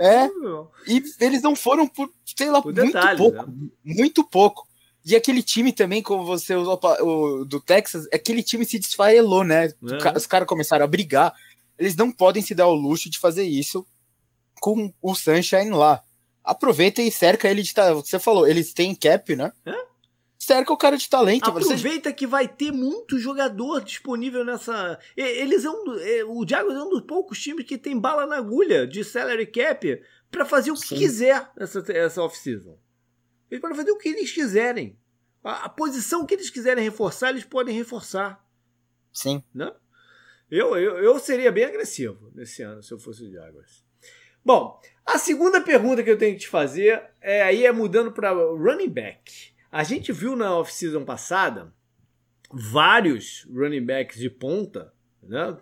[0.00, 0.30] É, é
[0.86, 3.46] e eles não foram por, sei lá, por muito pouco.
[3.46, 3.68] Né?
[3.84, 4.68] Muito pouco.
[5.04, 9.66] E aquele time também, como você usou o, do Texas, aquele time se desfarelou, né?
[9.66, 10.16] É.
[10.16, 11.34] Os caras começaram a brigar.
[11.78, 13.84] Eles não podem se dar o luxo de fazer isso
[14.60, 16.00] com o Sunshine lá.
[16.44, 18.06] Aproveita e cerca ele de talento.
[18.06, 19.52] Você falou, eles têm cap, né?
[19.66, 19.92] É?
[20.38, 21.48] Cerca o cara de talento.
[21.48, 22.14] Aproveita você...
[22.14, 24.98] que vai ter muito jogador disponível nessa.
[25.16, 28.36] Eles é um, é, o Jaguars é um dos poucos times que tem bala na
[28.36, 30.96] agulha de salary cap para fazer o que Sim.
[30.96, 32.76] quiser essa, essa off-season.
[33.52, 34.98] Eles podem fazer o que eles quiserem.
[35.44, 38.42] A, a, posição que eles quiserem reforçar, eles podem reforçar.
[39.12, 39.44] Sim.
[39.54, 39.70] Né?
[40.50, 43.84] Eu, eu, eu seria bem agressivo nesse ano se eu fosse o Jaguars.
[44.42, 48.32] Bom, a segunda pergunta que eu tenho que te fazer é aí é mudando para
[48.32, 49.52] running back.
[49.70, 51.74] A gente viu na off-season passada
[52.50, 55.58] vários running backs de ponta né,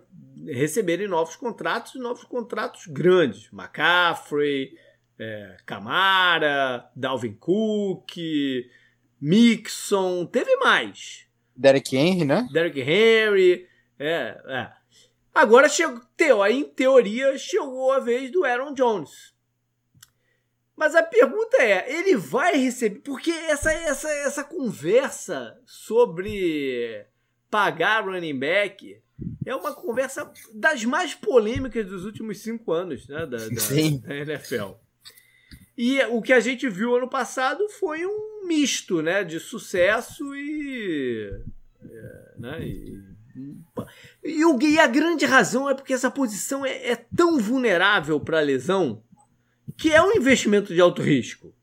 [0.47, 3.51] receberem novos contratos, novos contratos grandes.
[3.51, 4.77] McCaffrey,
[5.21, 8.17] é, Camara, Dalvin Cook,
[9.21, 11.27] Mixon, teve mais.
[11.55, 12.49] Derek Henry, né?
[12.51, 13.67] Derek Henry.
[13.99, 14.71] É, é.
[15.31, 16.01] Agora chegou,
[16.43, 19.31] aí em teoria chegou a vez do Aaron Jones.
[20.75, 27.05] Mas a pergunta é, ele vai receber porque essa essa essa conversa sobre
[27.51, 28.99] pagar running back
[29.45, 34.71] é uma conversa das mais polêmicas dos últimos cinco anos né, da, da, da NFL.
[35.77, 41.29] E o que a gente viu ano passado foi um misto né, de sucesso e.
[41.83, 43.01] É, né, e,
[44.23, 48.41] e, o, e, a grande razão é porque essa posição é, é tão vulnerável para
[48.41, 49.03] lesão
[49.77, 51.55] que é um investimento de alto risco.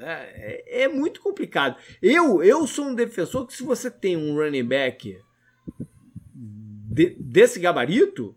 [0.00, 1.76] É, é, muito complicado.
[2.00, 5.18] Eu, eu sou um defensor que se você tem um running back
[6.88, 8.36] de, desse gabarito,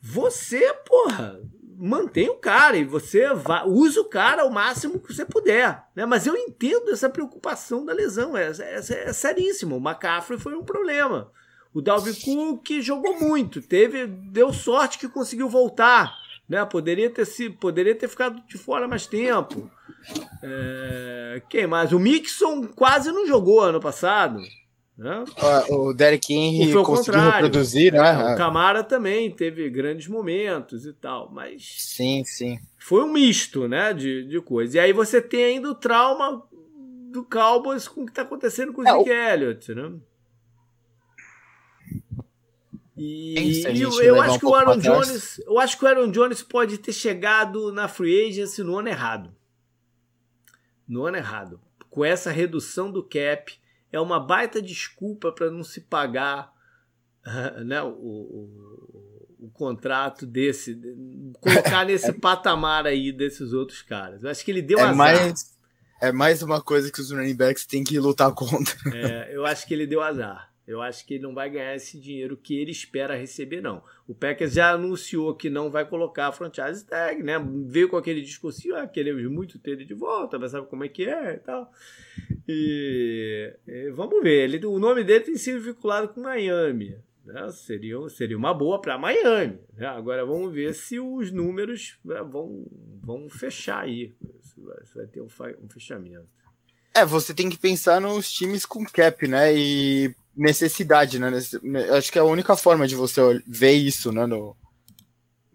[0.00, 1.40] você, porra,
[1.78, 3.24] mantém o cara e você
[3.66, 5.84] usa o cara ao máximo que você puder.
[5.94, 6.04] Né?
[6.04, 9.76] Mas eu entendo essa preocupação da lesão, é, é, é seríssimo.
[9.76, 11.30] O McCaffrey foi um problema.
[11.72, 16.12] O Dalvin Cook jogou muito, teve, deu sorte que conseguiu voltar.
[16.48, 16.64] Né?
[16.64, 19.70] Poderia, ter se, poderia ter ficado de fora mais tempo.
[20.42, 21.92] É, quem mais?
[21.92, 24.40] O Mixon quase não jogou ano passado.
[24.98, 25.24] Né?
[25.68, 28.34] O Derek Henry conseguiu reproduzir, né?
[28.34, 31.76] O Camara também teve grandes momentos e tal, mas.
[31.78, 32.58] Sim, sim.
[32.76, 33.94] Foi um misto, né?
[33.94, 34.74] De, de coisas.
[34.74, 36.42] E aí você tem ainda o trauma
[37.12, 39.12] do Cowboys com o que está acontecendo com o é, Zeke o...
[39.12, 39.92] Elliott, né?
[42.96, 46.10] E, e eu, eu acho um que o Aaron Jones, eu acho que o Aaron
[46.10, 49.32] Jones pode ter chegado na free agency no ano errado.
[50.88, 51.60] No ano errado.
[51.88, 53.56] Com essa redução do cap,
[53.92, 56.52] é uma baita desculpa para não se pagar
[57.64, 60.78] né, o, o, o, contrato desse,
[61.40, 64.22] colocar nesse patamar aí desses outros caras.
[64.22, 64.96] Eu acho que ele deu é azar.
[64.96, 65.58] Mais,
[66.00, 68.74] é mais uma coisa que os running backs têm que lutar contra.
[68.94, 70.52] É, eu acho que ele deu azar.
[70.68, 73.82] Eu acho que ele não vai ganhar esse dinheiro que ele espera receber, não.
[74.06, 77.36] O Packers já anunciou que não vai colocar a franchise tag, né?
[77.64, 80.88] Veio com aquele discurso, ah, queremos muito ter ele de volta, mas sabe como é
[80.88, 81.72] que é e tal.
[82.46, 84.44] E, e vamos ver.
[84.44, 86.98] Ele, o nome dele tem sido vinculado com Miami.
[87.24, 87.50] Né?
[87.50, 89.58] Seria, seria uma boa para Miami.
[89.72, 89.86] Né?
[89.86, 92.66] Agora vamos ver se os números né, vão,
[93.02, 94.14] vão fechar aí.
[94.42, 95.28] Se vai, se vai ter um,
[95.62, 96.28] um fechamento.
[96.98, 99.56] É, você tem que pensar nos times com cap, né?
[99.56, 101.30] E necessidade, né?
[101.96, 104.26] Acho que é a única forma de você ver isso, né?
[104.26, 104.56] No,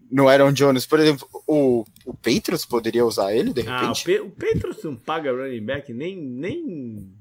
[0.10, 0.86] no Aaron Jones.
[0.86, 4.17] Por exemplo, o, o Patriots poderia usar ele, de repente?
[4.17, 7.12] Ah, o, Pe Patriots não paga running back nem, nem...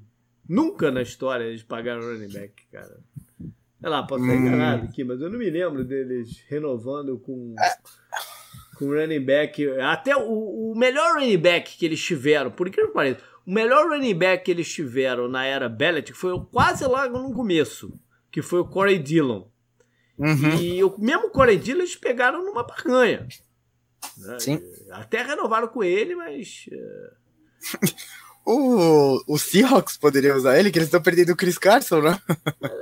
[0.48, 3.00] Nunca na história eles pagaram running back, cara.
[3.80, 4.46] Sei lá, posso estar hum.
[4.46, 7.54] enganado aqui, mas eu não me lembro deles renovando com...
[7.58, 7.72] É
[8.82, 9.64] com running back.
[9.80, 13.88] Até o, o melhor running back que eles tiveram, por incrível que pareça, o melhor
[13.88, 17.92] running back que eles tiveram na era Belichick foi quase lá no começo,
[18.30, 19.44] que foi o Corey Dillon.
[20.18, 20.54] Uhum.
[20.60, 23.26] E o mesmo Corey Dillon eles pegaram numa barganha.
[24.16, 24.38] Né?
[24.38, 24.62] Sim.
[24.90, 26.66] Até renovaram com ele, mas.
[28.44, 32.18] O, o Seahawks poderia usar ele, que eles estão perdendo o Chris Carson, né?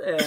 [0.01, 0.17] é,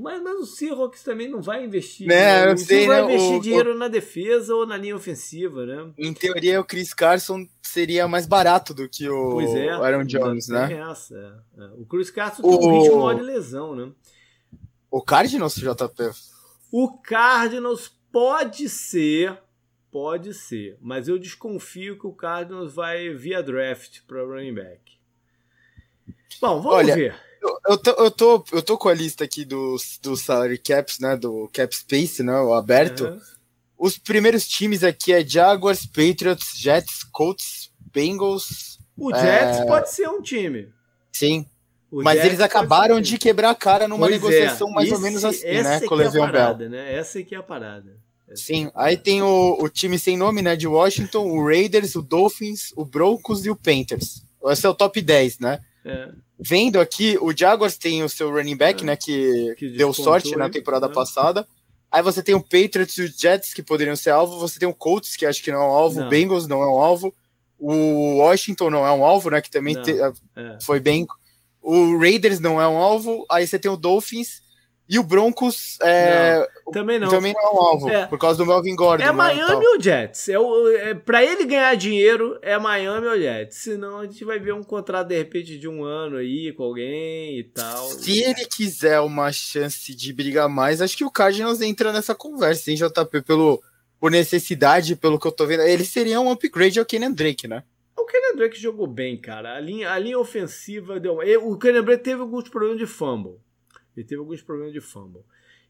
[0.00, 2.08] mas, mas o Seahawks também não vai investir.
[2.08, 2.54] Né, né?
[2.54, 3.14] Não vai né?
[3.14, 3.78] investir o, dinheiro o...
[3.78, 5.92] na defesa ou na linha ofensiva, né?
[5.96, 10.72] Em teoria, o Chris Carson seria mais barato do que o é, Aaron Jones, né?
[10.90, 11.64] Essa, é.
[11.78, 13.92] O Chris Carson tem um maior de lesão, né?
[14.90, 16.10] O Cardinals, JP?
[16.72, 19.38] O Cardinals pode ser,
[19.90, 24.80] pode ser, mas eu desconfio que o Cardinals vai via draft para running back.
[26.40, 27.14] Bom, vamos Olha, ver.
[27.66, 31.16] Eu, tô, eu, tô, eu tô com a lista aqui dos, dos salary caps, né?
[31.16, 32.38] Do cap space, né?
[32.40, 33.04] O aberto.
[33.04, 33.20] Uhum.
[33.78, 38.78] Os primeiros times aqui é Jaguars, Patriots, Jets, Colts, Bengals.
[38.96, 39.66] O Jets é...
[39.66, 40.70] pode ser um time.
[41.12, 41.46] Sim.
[41.90, 44.14] O Mas Jets eles acabaram de quebrar a cara numa pois é.
[44.14, 44.72] negociação é.
[44.72, 45.80] mais Esse, ou menos assim, né?
[45.80, 46.70] Com o Le'Veon é Bell.
[46.70, 46.94] Né?
[46.94, 47.96] Essa aqui é a parada.
[48.34, 50.56] Sim, aí tem o, o time sem nome, né?
[50.56, 54.22] De Washington, o Raiders, o Dolphins, o Broncos e o Panthers.
[54.44, 55.60] Esse é o top 10, né?
[55.84, 56.08] É
[56.40, 58.96] vendo aqui, o Jaguars tem o seu running back, é, né?
[58.96, 60.94] Que, que deu sorte na temporada né?
[60.94, 61.46] passada.
[61.90, 64.38] Aí você tem o Patriots e os Jets, que poderiam ser alvo.
[64.38, 66.00] Você tem o Colts, que acho que não é um alvo.
[66.00, 67.14] O Bengals não é um alvo.
[67.58, 69.40] O Washington não é um alvo, né?
[69.42, 70.58] Que também te, é.
[70.62, 71.06] foi bem.
[71.60, 73.26] O Raiders não é um alvo.
[73.30, 74.40] Aí você tem o Dolphins.
[74.90, 77.08] E o Broncos é, não, também não.
[77.08, 78.06] Também não é um alvo, é.
[78.06, 79.04] por causa do Melvin Gordon.
[79.04, 80.28] É né, Miami ou Jets.
[80.28, 83.58] É, o, é, pra ele ganhar dinheiro, é Miami ou Jets.
[83.58, 87.38] Senão a gente vai ver um contrato, de repente, de um ano aí com alguém
[87.38, 87.86] e tal.
[87.86, 92.72] Se ele quiser uma chance de brigar mais, acho que o Cardinals entra nessa conversa,
[92.72, 93.22] hein, JP?
[93.22, 93.62] Pelo,
[94.00, 95.62] por necessidade, pelo que eu tô vendo.
[95.62, 97.62] Ele seria um upgrade ao Kenan Drake, né?
[97.96, 99.54] O Kenan Drake jogou bem, cara.
[99.54, 101.20] A linha, a linha ofensiva deu.
[101.44, 103.38] O Kenan Drake teve alguns problemas de fumble.
[103.96, 105.22] Ele teve alguns problemas de fumble.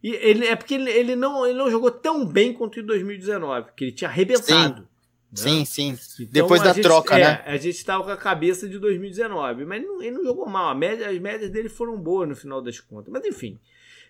[0.02, 3.72] E ele, é porque ele, ele, não, ele não jogou tão bem quanto em 2019,
[3.76, 4.88] que ele tinha arrebentado.
[5.34, 5.64] Sim, né?
[5.64, 5.96] sim.
[5.96, 6.22] sim.
[6.22, 7.42] Então, Depois da gente, troca, é, né?
[7.44, 10.74] A gente estava com a cabeça de 2019, mas ele não, ele não jogou mal.
[10.74, 13.12] Média, as médias dele foram boas no final das contas.
[13.12, 13.58] Mas enfim,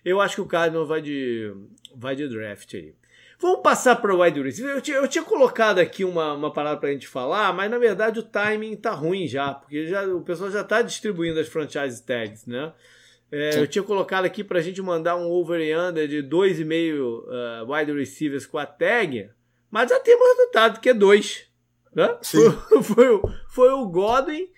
[0.03, 1.53] eu acho que o Cardinals vai de,
[1.95, 2.93] vai de draft aí.
[3.39, 4.75] Vamos passar para o wide receiver.
[4.75, 7.79] Eu tinha, eu tinha colocado aqui uma, uma parada para a gente falar, mas na
[7.79, 12.03] verdade o timing tá ruim já, porque já, o pessoal já está distribuindo as franchise
[12.03, 12.71] tags, né?
[13.31, 16.99] É, eu tinha colocado aqui para a gente mandar um over e under de 2,5
[16.99, 19.29] uh, wide receivers com a tag,
[19.69, 21.47] mas já temos resultado, que é 2.
[21.95, 22.17] Né?
[22.23, 22.51] Foi,
[22.83, 24.49] foi, foi o Godwin,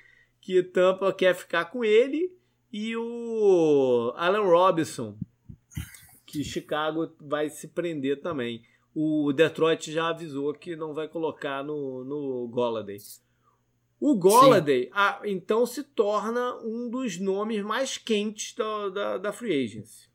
[0.41, 2.35] que Tampa quer ficar com ele,
[2.71, 5.15] e o Alan Robinson,
[6.25, 8.63] que Chicago vai se prender também
[8.95, 12.97] o Detroit já avisou que não vai colocar no, no Golladay.
[14.05, 14.91] O Golladay,
[15.23, 20.09] então, se torna um dos nomes mais quentes da, da, da Free Agency.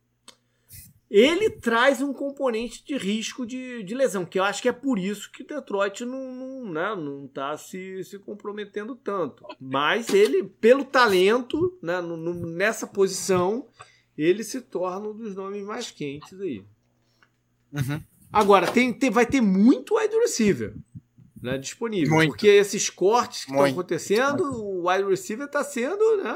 [1.10, 4.98] Ele traz um componente de risco de, de lesão, que eu acho que é por
[4.98, 9.42] isso que Detroit não, não, né, não tá se, se comprometendo tanto.
[9.58, 13.68] Mas ele, pelo talento, né, no, no, nessa posição,
[14.18, 16.62] ele se torna um dos nomes mais quentes aí.
[17.72, 18.02] Uhum.
[18.30, 20.74] Agora, tem, tem, vai ter muito wide receiver
[21.42, 22.14] né, disponível.
[22.14, 22.30] Muito.
[22.30, 25.98] Porque esses cortes que estão acontecendo, o wide receiver está sendo.
[26.16, 26.34] Né,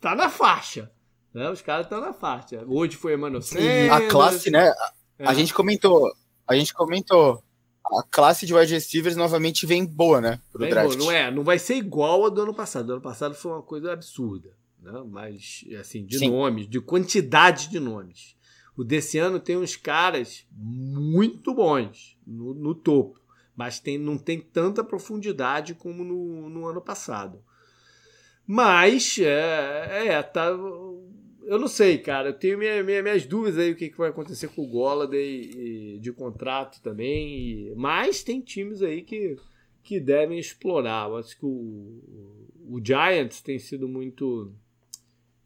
[0.00, 0.90] tá na faixa.
[1.32, 1.48] Né?
[1.50, 2.62] Os caras estão na faixa.
[2.66, 3.90] Hoje foi Emmanuel Sanders.
[3.90, 4.68] A classe, né?
[4.68, 5.28] A, é.
[5.28, 6.12] a gente comentou.
[6.46, 7.42] A gente comentou
[7.98, 10.40] a classe de wide receivers novamente vem boa, né?
[10.50, 10.96] Pro draft.
[10.96, 11.30] Boa, não é?
[11.30, 12.86] Não vai ser igual a do ano passado.
[12.86, 14.50] Do ano passado foi uma coisa absurda.
[14.80, 14.92] Né?
[15.08, 16.30] Mas, assim, de Sim.
[16.30, 18.36] nomes, de quantidade de nomes.
[18.76, 23.20] O desse ano tem uns caras muito bons no, no topo,
[23.54, 27.42] mas tem, não tem tanta profundidade como no, no ano passado.
[28.46, 30.48] Mas, é, é, tá.
[31.44, 32.30] Eu não sei, cara.
[32.30, 35.98] Eu tenho minha, minha, minhas dúvidas aí o que, que vai acontecer com o Golladay
[36.00, 37.68] de contrato também.
[37.68, 39.36] E, mas tem times aí que,
[39.82, 41.08] que devem explorar.
[41.08, 42.00] Eu acho que o,
[42.68, 44.52] o Giants tem sido muito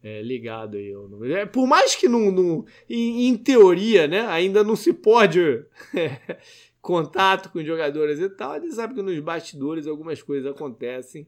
[0.07, 0.93] é, ligado aí.
[1.33, 5.39] É, por mais que não, não em, em, teoria, né, ainda não se pode
[5.93, 6.39] é,
[6.81, 11.27] contato com jogadores e tal, gente sabe que nos bastidores algumas coisas acontecem.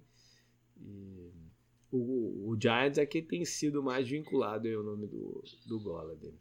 [0.82, 1.30] E
[1.92, 6.16] o, o Giants é quem tem sido mais vinculado aí ao nome do, do Gola
[6.16, 6.40] dele.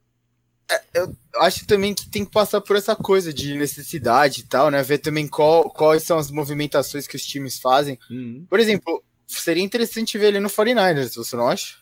[0.71, 4.71] É, eu acho também que tem que passar por essa coisa de necessidade e tal,
[4.71, 4.83] né?
[4.83, 7.99] Ver também qual, quais são as movimentações que os times fazem.
[8.11, 8.47] Uhum.
[8.49, 11.77] Por exemplo, seria interessante ver ele no 49ers, você não acha?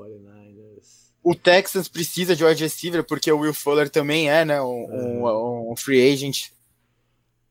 [0.00, 1.10] 49ers.
[1.22, 5.72] O Texans precisa de wide receiver porque o Will Fuller também é, né, um, um,
[5.72, 6.50] um free agent.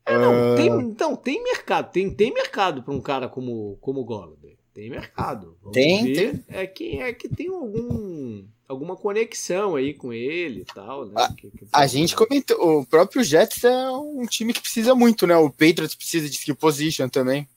[0.05, 0.55] É, não, uh...
[0.55, 4.57] tem, então, tem mercado, tem, tem mercado para um cara como, como o Golladay.
[4.73, 5.57] Tem mercado.
[5.61, 6.45] Vamos tem, tem.
[6.47, 11.13] É que, é que tem algum, alguma conexão aí com ele e tal, né?
[11.15, 15.27] A, que, que a gente comentou, o próprio Jets é um time que precisa muito,
[15.27, 15.35] né?
[15.35, 17.47] O Patriots precisa de skill position também.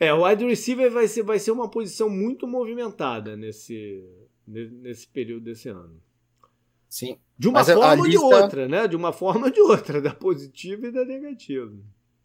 [0.00, 4.02] É, o wide receiver vai ser, vai ser uma posição muito movimentada nesse,
[4.46, 6.00] nesse período desse ano.
[6.88, 7.18] Sim.
[7.38, 8.26] De uma Mas forma ou lista...
[8.26, 8.88] de outra, né?
[8.88, 11.70] De uma forma ou de outra, da positiva e da negativa.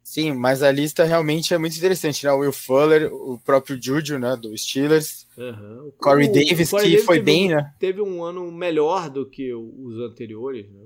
[0.01, 2.31] Sim, mas a lista realmente é muito interessante, né?
[2.31, 4.37] O Will Fuller, o próprio Juju, né?
[4.37, 5.27] Do Steelers.
[5.37, 5.87] Uhum.
[5.87, 7.73] O Corey o, Davis, o Corey que Davis foi bem, um, né?
[7.77, 10.81] Teve um ano melhor do que os anteriores, né?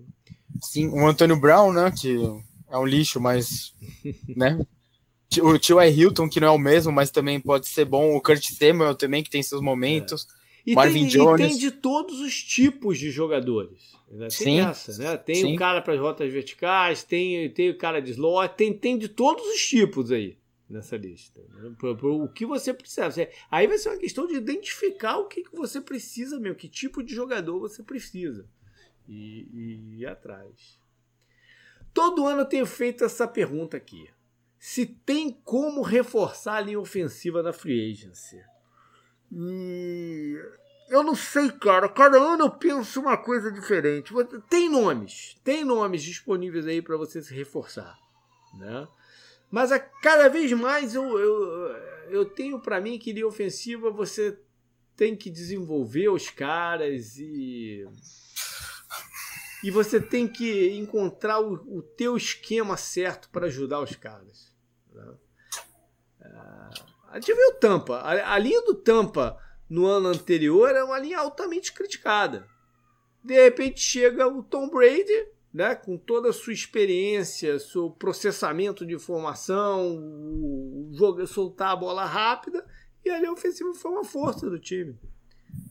[0.62, 1.92] Sim, o Antônio Brown, né?
[1.92, 2.18] Que
[2.70, 3.76] é um lixo, mas.
[4.36, 4.60] né?
[5.44, 8.16] o Tio é Hilton, que não é o mesmo, mas também pode ser bom.
[8.16, 10.28] O Kurt Samuel também, que tem seus momentos.
[10.66, 10.72] É.
[10.72, 11.46] E Marvin tem, Jones.
[11.46, 13.96] E tem de todos os tipos de jogadores.
[14.10, 14.28] Né?
[14.28, 15.18] Tem sim, essa, né?
[15.18, 15.56] Tem sim.
[15.56, 19.08] o cara para as rotas verticais, tem, tem o cara de slot, tem, tem de
[19.08, 20.38] todos os tipos aí
[20.68, 21.40] nessa lista.
[21.50, 21.76] Né?
[21.82, 23.10] o que você precisa.
[23.50, 27.04] Aí vai ser uma questão de identificar o que, que você precisa mesmo, que tipo
[27.04, 28.48] de jogador você precisa.
[29.08, 30.80] E, e ir atrás.
[31.94, 34.08] Todo ano eu tenho feito essa pergunta aqui
[34.60, 38.44] se tem como reforçar a linha ofensiva da free agency.
[39.32, 40.36] E
[40.90, 41.88] eu não sei, cara.
[41.88, 44.14] Cada ano eu penso uma coisa diferente.
[44.50, 47.98] Tem nomes, tem nomes disponíveis aí para você se reforçar,
[48.58, 48.88] né?
[49.50, 51.76] Mas a cada vez mais eu, eu,
[52.10, 54.38] eu tenho para mim que linha ofensiva você
[54.96, 57.88] tem que desenvolver os caras e
[59.64, 64.49] e você tem que encontrar o, o teu esquema certo para ajudar os caras.
[65.06, 66.70] Né?
[67.10, 67.98] A gente viu o Tampa.
[67.98, 69.38] A, a linha do Tampa
[69.70, 72.48] no ano anterior era uma linha altamente criticada.
[73.24, 78.94] De repente chega o Tom Brady, né, com toda a sua experiência, seu processamento de
[78.94, 82.66] informação, o jogo soltar a bola rápida,
[83.04, 84.98] e a linha ofensiva foi uma força do time.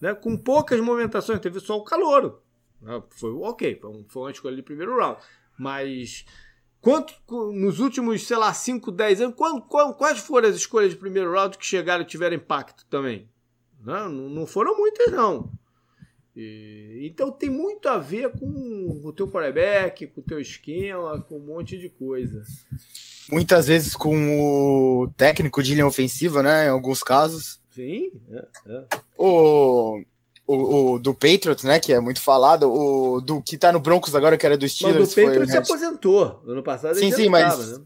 [0.00, 2.42] né, com poucas movimentações, teve só o calouro.
[2.80, 5.20] Né, foi ok, foi uma escolha de primeiro round.
[5.58, 6.24] Mas
[6.80, 7.14] quanto
[7.52, 11.32] nos últimos, sei lá, 5, 10 anos, quando, quando, quais foram as escolhas de primeiro
[11.32, 13.28] round que chegaram e tiveram impacto também?
[13.84, 15.50] Não, não foram muitas, não.
[16.36, 21.36] E, então tem muito a ver com o teu quarterback, com o teu esquema, com
[21.36, 22.42] um monte de coisa.
[23.30, 26.66] Muitas vezes com o técnico de linha ofensiva, né?
[26.66, 27.60] Em alguns casos.
[27.70, 28.84] Sim, é, é.
[29.16, 30.00] O,
[30.49, 31.78] o, o, do Patriots, né?
[31.78, 32.72] Que é muito falado.
[32.72, 34.99] O do que tá no Broncos agora, que era do Steelers.
[34.99, 36.42] Mas o Patriots se aposentou.
[36.46, 37.84] Ano passado sim, sim, mas, né?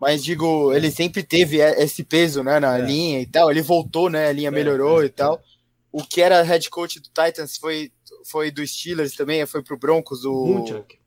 [0.00, 2.60] mas digo, ele sempre teve esse peso, né?
[2.60, 2.82] Na é.
[2.82, 3.50] linha e tal.
[3.50, 4.28] Ele voltou, né?
[4.28, 5.42] A linha é, melhorou é, e tal.
[5.90, 7.90] O que era head coach do Titans foi
[8.24, 10.98] foi do Steelers também, foi pro Broncos, o Munchak.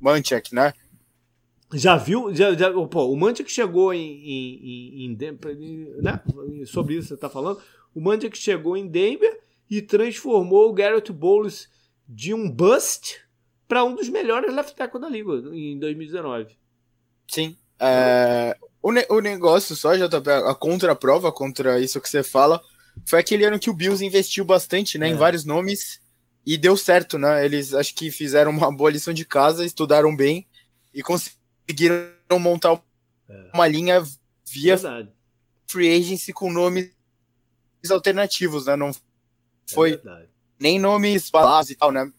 [0.00, 0.74] Munchak, né?
[1.72, 2.34] Já viu?
[2.34, 6.20] Já, já, pô, o Munchak chegou em, em, em, em né?
[6.66, 7.60] Sobre isso você tá falando.
[7.94, 9.40] O Munchak chegou em Denver
[9.70, 11.68] e transformou o Garrett Bowles
[12.08, 13.20] de um bust
[13.68, 16.58] para um dos melhores left tackle da liga em 2019.
[17.28, 17.56] Sim.
[17.78, 22.60] É, o, ne o negócio só, JP, a contraprova contra isso que você fala,
[23.06, 25.12] foi aquele ano que o Bills investiu bastante né, é.
[25.12, 26.00] em vários nomes
[26.44, 27.44] e deu certo, né?
[27.44, 30.48] Eles acho que fizeram uma boa lição de casa, estudaram bem
[30.92, 32.10] e conseguiram
[32.40, 32.82] montar
[33.28, 33.50] é.
[33.54, 34.02] uma linha
[34.44, 35.12] via Verdade.
[35.68, 36.90] free agency com nomes
[37.88, 38.74] alternativos, né?
[38.74, 38.90] Não
[39.74, 40.26] foi é
[40.58, 42.12] nem nomes balados e tal, né?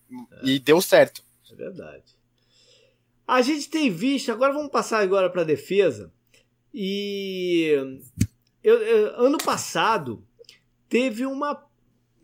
[0.43, 0.45] É.
[0.47, 1.23] E deu certo.
[1.51, 2.03] É verdade.
[3.27, 6.11] A gente tem visto, agora vamos passar agora para a defesa.
[6.73, 7.71] E
[8.63, 10.25] eu, eu, ano passado
[10.89, 11.69] teve uma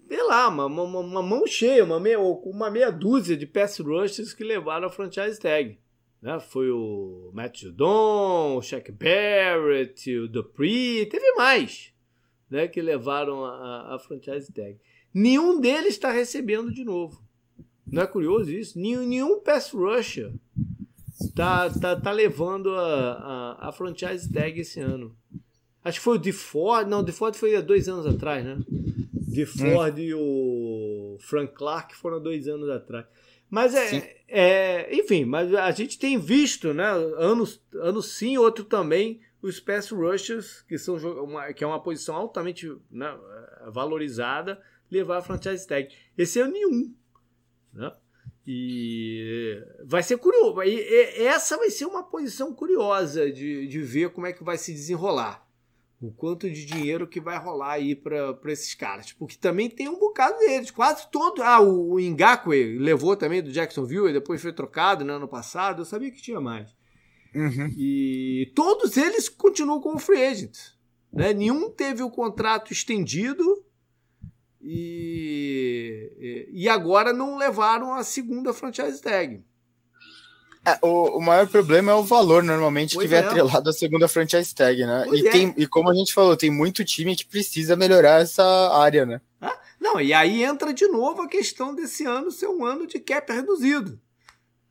[0.07, 4.33] sei lá, uma, uma, uma mão cheia, uma meia, uma meia dúzia de pass rushers
[4.33, 5.77] que levaram a franchise tag.
[6.21, 6.39] Né?
[6.39, 11.93] Foi o Matt Judon, o Shaq Barrett, o Dupree, teve mais
[12.49, 14.79] né, que levaram a, a franchise tag.
[15.19, 17.19] Nenhum deles está recebendo de novo.
[17.87, 18.77] Não é curioso isso?
[18.79, 20.31] Nenhum, nenhum pass rusher
[21.35, 25.17] tá, tá, tá levando a, a, a franchise tag esse ano.
[25.83, 26.87] Acho que foi o DeFord.
[26.87, 28.59] Não, o DeFord foi há dois anos atrás, né?
[28.69, 29.99] De Ford hum.
[29.99, 33.07] e o Frank Clark foram dois anos atrás.
[33.49, 36.89] Mas é, é, Enfim, mas a gente tem visto, né?
[37.17, 42.15] Anos, anos sim, outro também, os pass rushers, que, são uma, que é uma posição
[42.15, 43.17] altamente né,
[43.71, 45.93] valorizada, levar a franchise tag.
[46.17, 46.93] Esse é nenhum.
[47.73, 47.91] Né?
[48.45, 50.61] E vai ser curioso.
[50.63, 50.79] E
[51.25, 55.47] essa vai ser uma posição curiosa de, de ver como é que vai se desenrolar
[55.99, 59.11] o quanto de dinheiro que vai rolar aí para esses caras.
[59.11, 60.71] Porque também tem um bocado deles.
[60.71, 61.41] Quase todo.
[61.41, 65.81] Ah, o, o Ngakwe levou também do Jacksonville e depois foi trocado no ano passado.
[65.81, 66.75] Eu sabia que tinha mais.
[67.33, 67.73] Uhum.
[67.77, 70.77] E todos eles continuam como free agents.
[71.11, 71.33] Né?
[71.33, 73.65] Nenhum teve o contrato estendido
[74.69, 79.41] e, e agora não levaram a segunda franchise tag.
[80.65, 83.25] É, o, o maior problema é o valor, normalmente, pois que vem é.
[83.25, 85.05] atrelado à segunda franchise tag, né?
[85.13, 85.31] e, é.
[85.31, 88.43] tem, e como a gente falou, tem muito time que precisa melhorar essa
[88.77, 89.21] área, né?
[89.39, 92.99] Ah, não, e aí entra de novo a questão desse ano ser um ano de
[92.99, 93.97] cap reduzido.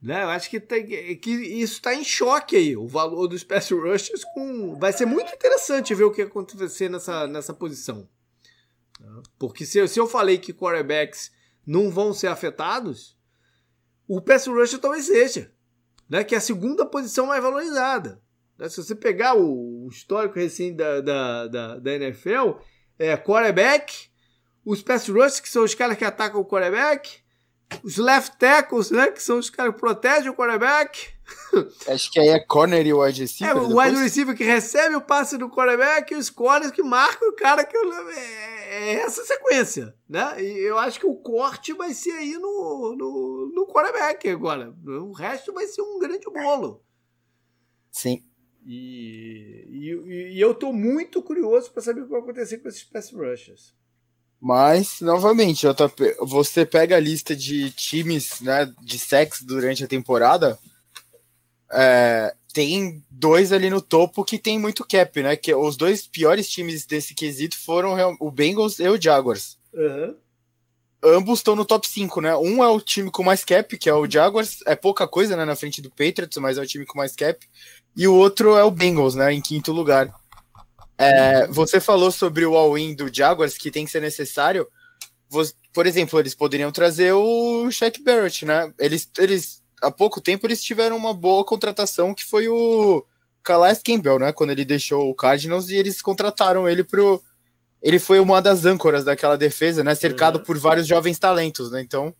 [0.03, 0.23] Né?
[0.23, 0.85] Eu acho que, tem,
[1.17, 4.79] que isso está em choque aí, o valor dos pass rushers com...
[4.79, 8.07] Vai ser muito interessante ver o que acontecer nessa, nessa posição.
[9.39, 11.31] Porque se, se eu falei que quarterbacks
[11.67, 13.17] não vão ser afetados,
[14.09, 15.55] o pass rusher talvez seja
[16.09, 18.21] né, que é a segunda posição mais valorizada.
[18.59, 18.69] Né?
[18.69, 22.59] Se você pegar o, histórico recente da, da, da, da NFL,
[22.99, 24.09] é quarterback,
[24.65, 27.21] os pass rushers, que são os caras que atacam o quarterback,
[27.83, 31.16] os left tackles, né, que são os caras que protegem o quarterback.
[31.89, 33.57] Acho que aí é corner e o wide receiver.
[33.57, 37.29] É, o wide receiver que recebe o passe do quarterback e os corners que marcam
[37.29, 37.77] o cara que...
[37.77, 40.43] É, é essa sequência, né?
[40.43, 44.75] E eu acho que o corte vai ser aí no, no, no quarterback agora.
[44.85, 46.83] O resto vai ser um grande bolo.
[47.91, 48.23] Sim.
[48.67, 52.85] E, e, e eu tô muito curioso para saber o que vai acontecer com esses
[52.85, 53.75] pass rushers.
[54.41, 60.59] Mas, novamente, JP, você pega a lista de times né, de sexo durante a temporada,
[61.73, 65.37] é, tem dois ali no topo que tem muito cap, né?
[65.37, 69.59] Que os dois piores times desse quesito foram o Bengals e o Jaguars.
[69.75, 70.17] Uhum.
[71.05, 72.35] Ambos estão no top 5, né?
[72.37, 75.45] Um é o time com mais cap, que é o Jaguars, é pouca coisa, né?
[75.45, 77.39] Na frente do Patriots, mas é o time com mais cap.
[77.95, 79.33] E o outro é o Bengals, né?
[79.33, 80.13] Em quinto lugar.
[80.99, 84.67] É, você falou sobre o all-in do Jaguars, que tem que ser necessário.
[85.73, 88.73] Por exemplo, eles poderiam trazer o Shaq Barrett, né?
[88.79, 93.05] Eles, eles há pouco tempo eles tiveram uma boa contratação que foi o
[93.43, 94.33] Calais Campbell, né?
[94.33, 97.23] Quando ele deixou o Cardinals e eles contrataram ele pro,
[97.83, 99.95] ele foi uma das âncoras daquela defesa, né?
[99.95, 100.45] Cercado uhum.
[100.45, 101.81] por vários jovens talentos, né?
[101.81, 102.15] Então,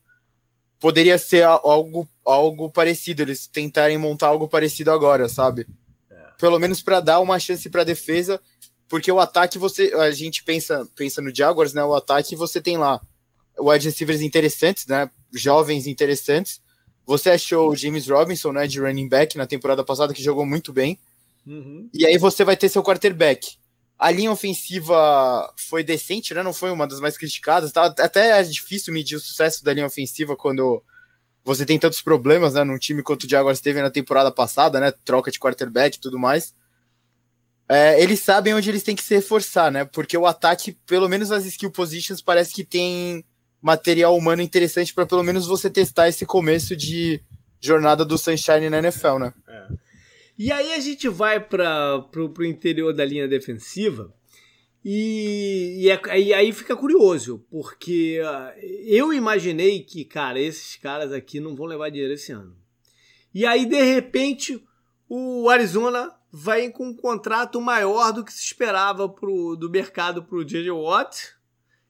[0.79, 5.67] poderia ser algo, algo parecido, eles tentarem montar algo parecido agora, sabe?
[6.11, 6.15] É.
[6.39, 8.41] Pelo menos para dar uma chance para a defesa,
[8.89, 11.83] porque o ataque você, a gente pensa, pensa no Jaguars, né?
[11.83, 13.01] O ataque você tem lá
[13.59, 15.11] wide receivers interessantes, né?
[15.35, 16.61] Jovens interessantes.
[17.07, 20.73] Você achou o James Robinson, né, de running back na temporada passada que jogou muito
[20.73, 20.99] bem.
[21.47, 21.89] Uhum.
[21.95, 23.57] E aí você vai ter seu quarterback.
[23.99, 26.43] A linha ofensiva foi decente, né?
[26.43, 27.73] Não foi uma das mais criticadas.
[27.73, 27.87] Tá?
[27.87, 30.83] Até é difícil medir o sucesso da linha ofensiva quando
[31.45, 32.65] você tem tantos problemas, né?
[32.65, 34.93] Num time quanto o Jaguars teve na temporada passada, né?
[35.05, 36.53] Troca de quarterback e tudo mais.
[37.69, 39.85] É, eles sabem onde eles têm que se reforçar, né?
[39.85, 43.25] Porque o ataque, pelo menos as skill positions, parece que tem
[43.61, 47.21] material humano interessante para pelo menos você testar esse começo de
[47.61, 49.35] jornada do Sunshine na NFL, né?
[49.49, 49.67] É.
[50.39, 54.15] E aí a gente vai para o interior da linha defensiva
[54.85, 61.13] e, e, é, e, aí fica curioso, porque uh, eu imaginei que, cara, esses caras
[61.13, 62.57] aqui não vão levar dinheiro esse ano.
[63.35, 64.63] E aí, de repente,
[65.09, 70.37] o Arizona vai com um contrato maior do que se esperava pro, do mercado para
[70.39, 70.71] o J.J.
[70.71, 71.36] Watt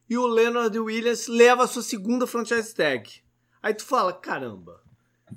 [0.09, 3.11] e o Leonard Williams leva a sua segunda franchise tag.
[3.63, 4.81] Aí tu fala, caramba,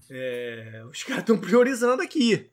[0.09, 2.49] é, os caras estão priorizando aqui.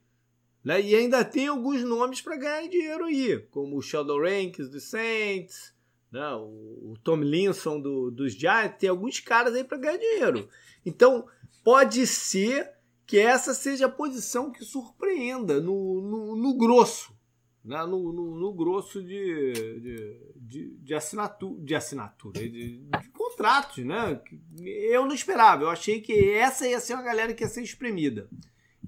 [0.65, 0.81] Né?
[0.81, 5.73] E ainda tem alguns nomes para ganhar dinheiro aí, como o Sheldon Rankins dos Saints,
[6.11, 6.27] né?
[6.35, 10.49] o, o Tom Linson do, dos Giants, tem alguns caras aí para ganhar dinheiro.
[10.85, 11.27] Então,
[11.63, 12.73] pode ser
[13.07, 17.16] que essa seja a posição que surpreenda no, no, no grosso,
[17.67, 17.85] né?
[17.85, 24.21] no, no, no, grosso de, de, de, de, assinatura, de assinatura, de, de contratos, né?
[24.61, 28.29] Eu não esperava, eu achei que essa ia ser uma galera que ia ser espremida.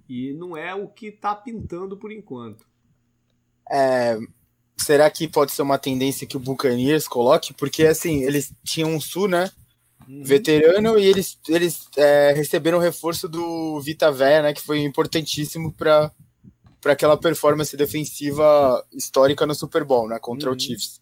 [0.09, 2.67] E não é o que está pintando por enquanto.
[3.71, 4.19] É,
[4.77, 7.53] será que pode ser uma tendência que o Buccaneers coloque?
[7.53, 9.51] Porque assim, eles tinham um Sul, né?
[10.09, 10.23] Uhum.
[10.25, 14.55] Veterano, e eles, eles é, receberam o reforço do Vita Véia, né?
[14.55, 16.11] Que foi importantíssimo para
[16.81, 20.57] para aquela performance defensiva histórica no Super Bowl, né, contra uhum.
[20.57, 21.01] o Chiefs.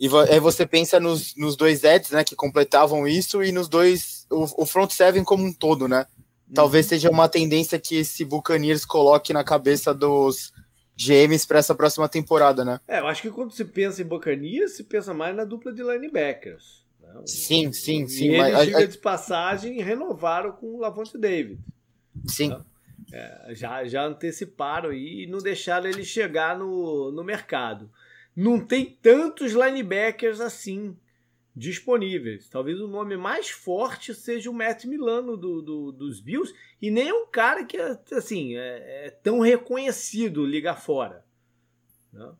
[0.00, 4.26] E aí você pensa nos, nos dois Eds, né, que completavam isso, e nos dois,
[4.30, 6.06] o, o front seven como um todo, né,
[6.54, 6.90] Talvez uhum.
[6.90, 10.52] seja uma tendência que esse Buccaneers coloque na cabeça dos
[10.96, 12.80] GMs para essa próxima temporada, né?
[12.88, 15.82] É, eu acho que quando se pensa em Buccaneers, se pensa mais na dupla de
[15.82, 16.84] linebackers.
[17.00, 17.22] Né?
[17.26, 18.28] Sim, sim, e sim.
[18.28, 21.60] Eles, mas, diga de passagem, renovaram com o Lavonte David.
[22.26, 22.48] Sim.
[22.48, 22.60] Né?
[23.12, 27.90] É, já, já anteciparam e não deixaram ele chegar no, no mercado.
[28.34, 30.96] Não tem tantos linebackers assim
[31.58, 32.48] disponíveis.
[32.48, 37.12] Talvez o nome mais forte seja o Matt Milano do, do, dos Bills, e nem
[37.12, 41.24] um cara que assim, é, é tão reconhecido liga fora.
[42.12, 42.32] Né?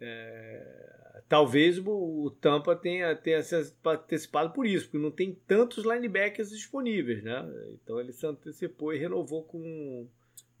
[0.00, 0.87] É,
[1.28, 3.54] talvez o, Tampa tenha, tenha se
[3.84, 7.22] antecipado por isso, porque não tem tantos linebackers disponíveis.
[7.22, 7.46] Né?
[7.74, 10.08] Então ele se antecipou e renovou com,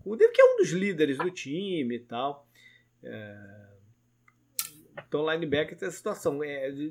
[0.02, 2.46] com o Dave, que é um dos líderes do time e tal.
[3.02, 3.68] É,
[5.06, 6.42] então, linebacker tem essa situação.
[6.42, 6.90] É, de,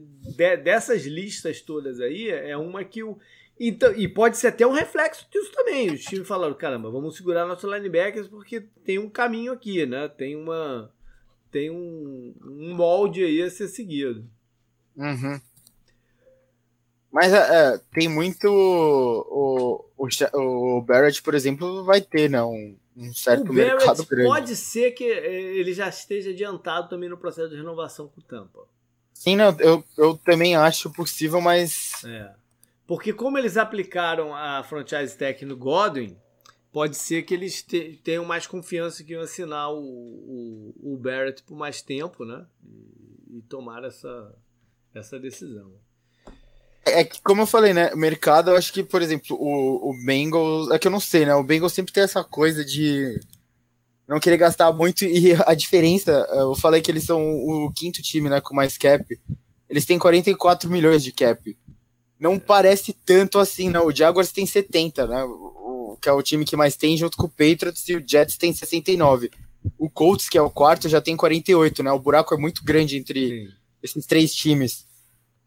[0.58, 3.18] dessas listas todas aí, é uma que o.
[3.60, 5.92] Então, e pode ser até um reflexo disso também.
[5.92, 10.08] Os times falaram: caramba, vamos segurar nossos linebackers porque tem um caminho aqui, né?
[10.08, 10.92] Tem uma.
[11.58, 14.24] Tem um, um molde aí a ser seguido.
[14.96, 15.42] Uhum.
[17.12, 18.48] Mas é, é tem muito.
[18.48, 22.52] O, o, o Barrett, por exemplo, vai ter, não.
[22.54, 24.28] Né, um certo o mercado grande.
[24.28, 28.24] Pode ser que eh, ele já esteja adiantado também no processo de renovação com o
[28.24, 28.68] Tampa.
[29.16, 32.04] Sim, não, eu, eu também acho possível, mas.
[32.06, 32.34] É.
[32.86, 36.16] Porque como eles aplicaram a franchise tech no Godwin,
[36.78, 41.42] pode ser que eles te, tenham mais confiança que iam assinar o, o, o Barrett
[41.42, 42.46] por mais tempo, né?
[42.64, 44.36] E, e tomar essa,
[44.94, 45.74] essa decisão.
[46.86, 47.96] É que, como eu falei, né?
[47.96, 50.70] Mercado, eu acho que, por exemplo, o, o Bengals.
[50.70, 51.34] É que eu não sei, né?
[51.34, 53.20] O Bengals sempre tem essa coisa de
[54.08, 55.04] não querer gastar muito.
[55.04, 58.40] E a diferença, eu falei que eles são o quinto time, né?
[58.40, 59.04] Com mais cap.
[59.68, 61.58] Eles têm 44 milhões de cap.
[62.20, 63.86] Não parece tanto assim, não.
[63.88, 65.24] O Jaguars tem 70, né?
[65.24, 68.38] O, que é o time que mais tem, junto com o Patriots, e o Jets
[68.38, 69.32] tem 69.
[69.78, 71.92] O Colts, que é o quarto, já tem 48, né?
[71.92, 73.54] O buraco é muito grande entre Sim.
[73.84, 74.88] esses três times.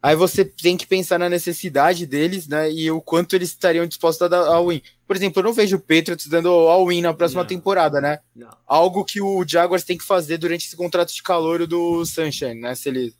[0.01, 2.71] Aí você tem que pensar na necessidade deles, né?
[2.71, 4.81] E o quanto eles estariam dispostos a dar all-in.
[5.05, 7.47] Por exemplo, eu não vejo o Patriots dando all-in na próxima não.
[7.47, 8.19] temporada, né?
[8.35, 8.49] Não.
[8.65, 12.73] Algo que o Jaguars tem que fazer durante esse contrato de calor do Sunshine, né?
[12.73, 13.13] Se ele.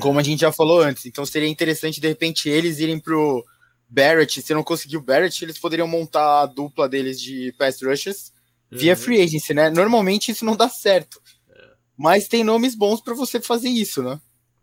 [0.00, 1.06] Como a gente já falou antes.
[1.06, 3.44] Então seria interessante, de repente, eles irem pro
[3.88, 4.42] Barrett.
[4.42, 8.32] Se não conseguir o Barrett, eles poderiam montar a dupla deles de pass rushers
[8.70, 8.98] via uhum.
[8.98, 9.70] free agency, né?
[9.70, 11.20] Normalmente isso não dá certo.
[11.50, 11.70] É.
[11.96, 14.20] Mas tem nomes bons para você fazer isso, né?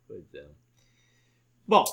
[0.08, 0.46] Pois é.
[1.68, 1.84] Bom,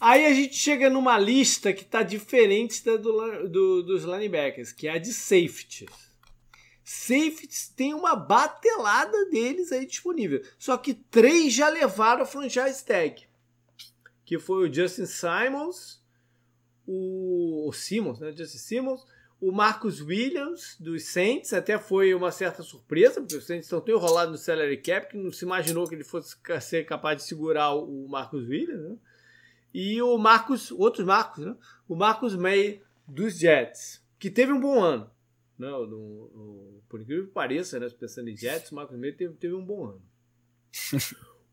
[0.00, 4.88] aí a gente chega numa lista que está diferente da do, do, dos linebackers, que
[4.88, 6.09] é a de safeties.
[6.84, 10.42] Safeties tem uma batelada deles aí disponível.
[10.58, 13.26] Só que três já levaram a franchise tag.
[14.24, 16.02] Que foi o Justin Simons,
[16.86, 18.32] o, o Simmons, né?
[18.36, 19.06] Justin Simmons,
[19.40, 23.96] o Marcus Williams dos Saints, até foi uma certa surpresa, porque os Saints estão tão
[23.96, 27.72] enrolados no salary cap que não se imaginou que ele fosse ser capaz de segurar
[27.74, 28.96] o Marcus Williams, né?
[29.72, 31.56] E o Marcos, outros Marcos, né?
[31.88, 35.10] O Marcos May dos Jets, que teve um bom ano.
[35.60, 35.68] Né?
[35.68, 37.86] no, no, por incrível que pareça, né?
[37.90, 40.02] Pensando em Jets, o Marcos May teve, teve um bom ano.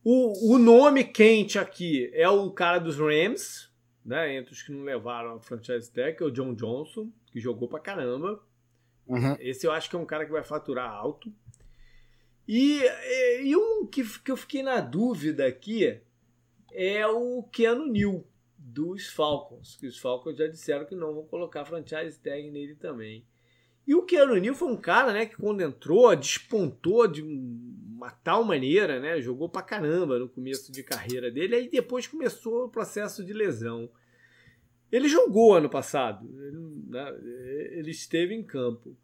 [0.02, 3.70] o, o nome quente aqui é o cara dos Rams,
[4.06, 4.34] né?
[4.34, 7.82] Entre os que não levaram a franchise tag, é o John Johnson, que jogou pra
[7.82, 8.42] caramba.
[9.06, 9.36] Uhum.
[9.40, 11.34] Esse eu acho que é um cara que vai faturar alto.
[12.48, 12.82] E,
[13.44, 16.00] e, um que, que eu fiquei na dúvida aqui
[16.72, 18.26] é o Keanu New
[18.58, 23.26] dos Falcons, que os Falcons já disseram que não vão colocar franchise tag nele também.
[23.88, 28.44] E o Keanu New foi um cara, né, que quando entrou, despontou de uma tal
[28.44, 33.24] maneira, né, jogou pra caramba no começo de carreira dele, aí depois começou o processo
[33.24, 33.90] de lesão.
[34.92, 36.58] Ele jogou ano passado, ele,
[36.90, 38.96] né, esteve em campo.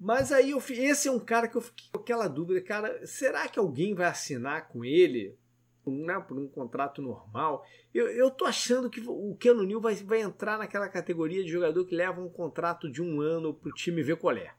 [0.00, 3.46] Mas aí eu, esse é um cara que eu fiquei com aquela dúvida, cara, será
[3.46, 5.38] que alguém vai assinar com ele?
[5.86, 7.66] Né, por um contrato normal.
[7.92, 11.84] Eu, eu tô achando que o Keanu Neal vai, vai entrar naquela categoria de jogador
[11.84, 14.54] que leva um contrato de um ano pro time ver qual é.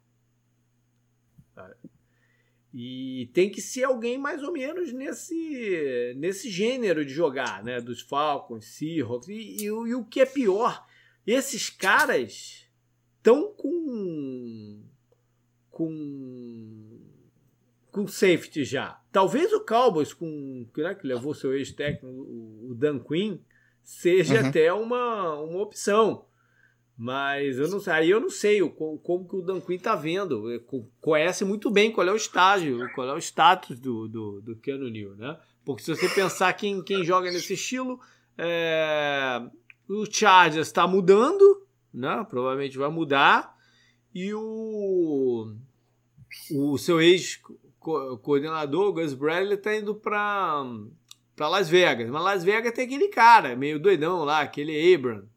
[2.78, 7.80] E tem que ser alguém mais ou menos nesse, nesse gênero de jogar, né?
[7.80, 9.30] Dos Falcons, Seahawks.
[9.30, 10.86] E, e, e o que é pior,
[11.26, 12.67] esses caras
[13.15, 14.84] estão com.
[15.71, 16.99] com.
[17.91, 19.01] com safety já.
[19.16, 23.38] Talvez o Cowboys, com, né, que levou seu ex-técnico, o Dan Quinn,
[23.82, 24.49] seja uhum.
[24.49, 26.26] até uma, uma opção.
[26.97, 29.95] Mas eu não sei, aí eu não sei o, como que o Dan Quinn tá
[29.95, 30.43] vendo.
[30.99, 34.89] Conhece muito bem qual é o estágio, qual é o status do, do, do Keanu
[34.89, 35.39] Neal, né?
[35.63, 37.97] Porque se você pensar quem, quem joga nesse estilo,
[38.38, 39.41] é,
[39.88, 42.28] o Chargers está mudando, né?
[42.30, 43.55] Provavelmente vai mudar.
[44.13, 45.55] E o,
[46.51, 47.01] o seu
[47.88, 50.63] ex-coordenador, Gus Bradley, está indo para
[51.39, 52.09] Las Vegas.
[52.09, 55.27] Mas Las Vegas tem aquele cara, meio doidão lá, aquele Abram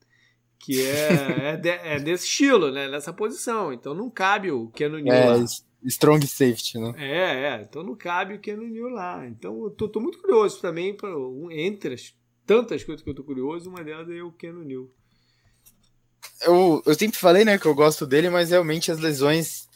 [0.59, 1.09] que é,
[1.53, 2.88] é, de, é, desse estilo, né?
[2.88, 3.72] Nessa posição.
[3.72, 5.44] Então não cabe o Keanu Neal é, lá.
[5.84, 6.94] Strong safety, né?
[6.99, 7.62] É, é.
[7.62, 9.26] Então não cabe o Keanu Neal lá.
[9.26, 11.09] Então eu tô, tô muito curioso também, pra,
[11.51, 14.88] entre as tantas coisas que eu tô curioso, uma delas é o Keanu Neal.
[16.42, 19.68] Eu, eu sempre falei, né, que eu gosto dele, mas realmente as lesões.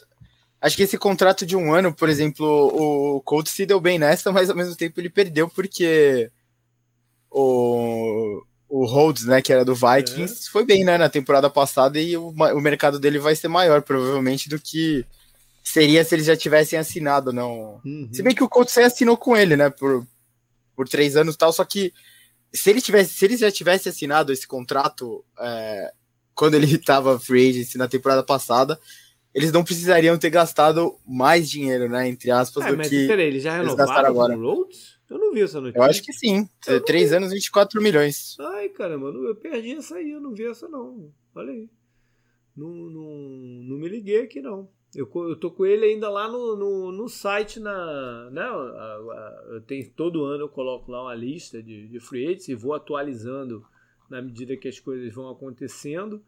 [0.63, 4.31] Acho que esse contrato de um ano, por exemplo, o Colts se deu bem nessa,
[4.31, 6.31] mas ao mesmo tempo ele perdeu porque
[7.29, 10.51] o o Rhodes, né, que era do Vikings, é.
[10.51, 14.49] foi bem, né, na temporada passada e o, o mercado dele vai ser maior, provavelmente,
[14.49, 15.05] do que
[15.63, 17.79] seria se eles já tivessem assinado, não.
[17.85, 18.09] Uhum.
[18.11, 20.07] Se bem que o Colts assinou com ele, né, por,
[20.75, 21.93] por três anos e tal, só que
[22.51, 25.93] se ele tivesse, se ele já tivesse assinado esse contrato é,
[26.33, 28.79] quando ele estava free agency na temporada passada,
[29.33, 33.43] eles não precisariam ter gastado mais dinheiro, né, entre aspas, é, do que peraí, eles
[33.43, 34.35] já renovaram eles gastaram agora.
[34.35, 34.93] Rhodes?
[35.09, 35.79] Eu não vi essa notícia.
[35.79, 36.49] Eu acho que sim.
[36.85, 37.17] Três vi.
[37.17, 38.35] anos, 24 milhões.
[38.39, 41.11] Ai, caramba, eu perdi essa aí, eu não vi essa não.
[41.35, 41.69] Olha aí.
[42.55, 43.09] Não, não,
[43.63, 44.69] não me liguei aqui não.
[44.95, 48.47] Eu, eu tô com ele ainda lá no, no, no site, na, né?
[49.49, 52.73] Eu tenho, todo ano eu coloco lá uma lista de, de free agents e vou
[52.73, 53.65] atualizando
[54.07, 56.23] na medida que as coisas vão acontecendo.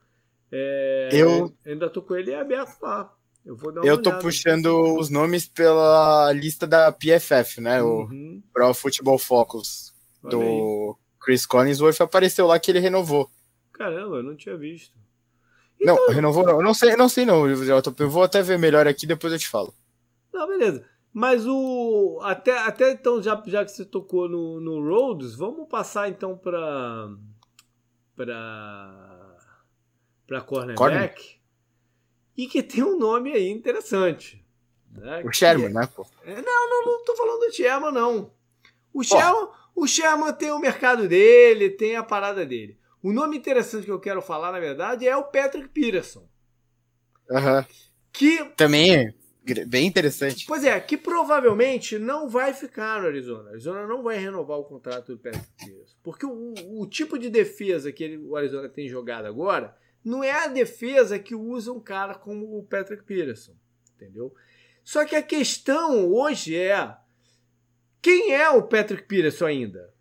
[0.57, 3.13] É, eu ainda tô com ele aberto lá.
[3.45, 7.81] Eu vou dar uma Eu tô puxando os nomes pela lista da PFF, né?
[7.83, 8.41] Uhum.
[8.47, 9.93] O Pro Football Focus
[10.23, 10.95] do aí.
[11.19, 13.29] Chris Collinsworth apareceu lá que ele renovou.
[13.73, 14.97] Caramba, eu não tinha visto.
[15.79, 15.95] Então...
[15.95, 16.53] Não, renovou não.
[16.53, 19.49] Eu não sei, não sei não, Eu vou até ver melhor aqui, depois eu te
[19.49, 19.73] falo.
[20.33, 20.85] Não, beleza.
[21.13, 22.19] Mas o.
[22.23, 27.09] Até, até então, já, já que você tocou no, no Rhodes, vamos passar então para.
[28.15, 29.14] para.
[30.27, 30.77] Para cornerback.
[30.77, 31.35] Corner
[32.37, 34.43] e que tem um nome aí interessante.
[34.91, 35.23] Né?
[35.25, 36.05] O Sherman, né, pô?
[36.23, 38.31] É, não, não, não tô falando do Sherman, não.
[38.93, 42.77] O Sherman, o Sherman tem o mercado dele, tem a parada dele.
[43.01, 46.27] O nome interessante que eu quero falar, na verdade, é o Patrick Peterson.
[47.29, 47.65] Aham.
[48.11, 48.45] Que.
[48.55, 50.45] Também é bem interessante.
[50.47, 53.49] Pois é, que provavelmente não vai ficar no Arizona.
[53.49, 55.95] A Arizona não vai renovar o contrato do Patrick Peterson.
[56.01, 60.31] Porque o, o tipo de defesa que ele, o Arizona tem jogado agora não é
[60.31, 63.55] a defesa que usa um cara como o Patrick Peterson,
[63.95, 64.33] entendeu?
[64.83, 66.95] Só que a questão hoje é
[68.01, 69.95] quem é o Patrick Peterson ainda?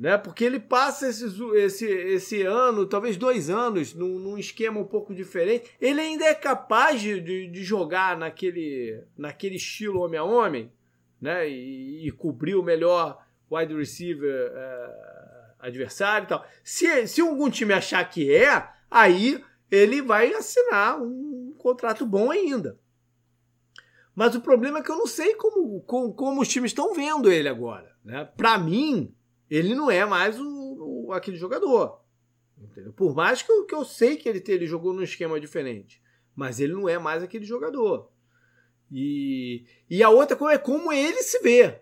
[0.00, 0.16] né?
[0.16, 5.14] Porque ele passa esse, esse, esse ano, talvez dois anos, num, num esquema um pouco
[5.14, 5.70] diferente.
[5.78, 10.72] Ele ainda é capaz de, de, jogar naquele, naquele estilo homem a homem,
[11.20, 11.46] né?
[11.46, 16.46] E, e cobrir o melhor wide receiver uh, adversário e tal.
[16.64, 22.78] Se, se algum time achar que é, aí ele vai assinar um contrato bom ainda.
[24.14, 27.30] Mas o problema é que eu não sei como, como, como os times estão vendo
[27.30, 27.94] ele agora.
[28.04, 28.24] Né?
[28.36, 29.14] Para mim,
[29.48, 32.00] ele não é mais o, o, aquele jogador.
[32.58, 32.92] Entendeu?
[32.92, 36.02] Por mais que eu, que eu sei que ele, ele jogou num esquema diferente.
[36.34, 38.10] Mas ele não é mais aquele jogador.
[38.90, 41.80] E, e a outra coisa é como ele se vê.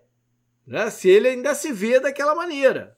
[0.66, 0.90] Né?
[0.90, 2.97] Se ele ainda se vê daquela maneira.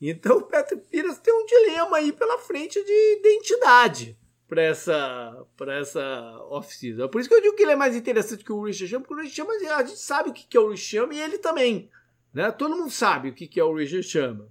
[0.00, 5.74] Então o Patrick Pires tem um dilema aí pela frente de identidade para essa, pra
[5.78, 6.02] essa
[6.50, 7.08] off-season.
[7.08, 9.14] Por isso que eu digo que ele é mais interessante que o Richard Sherman, porque
[9.14, 11.90] o Richard Sherman, a gente sabe o que é o Richard Sherman e ele também.
[12.32, 12.50] Né?
[12.50, 14.48] Todo mundo sabe o que é o Richard Sherman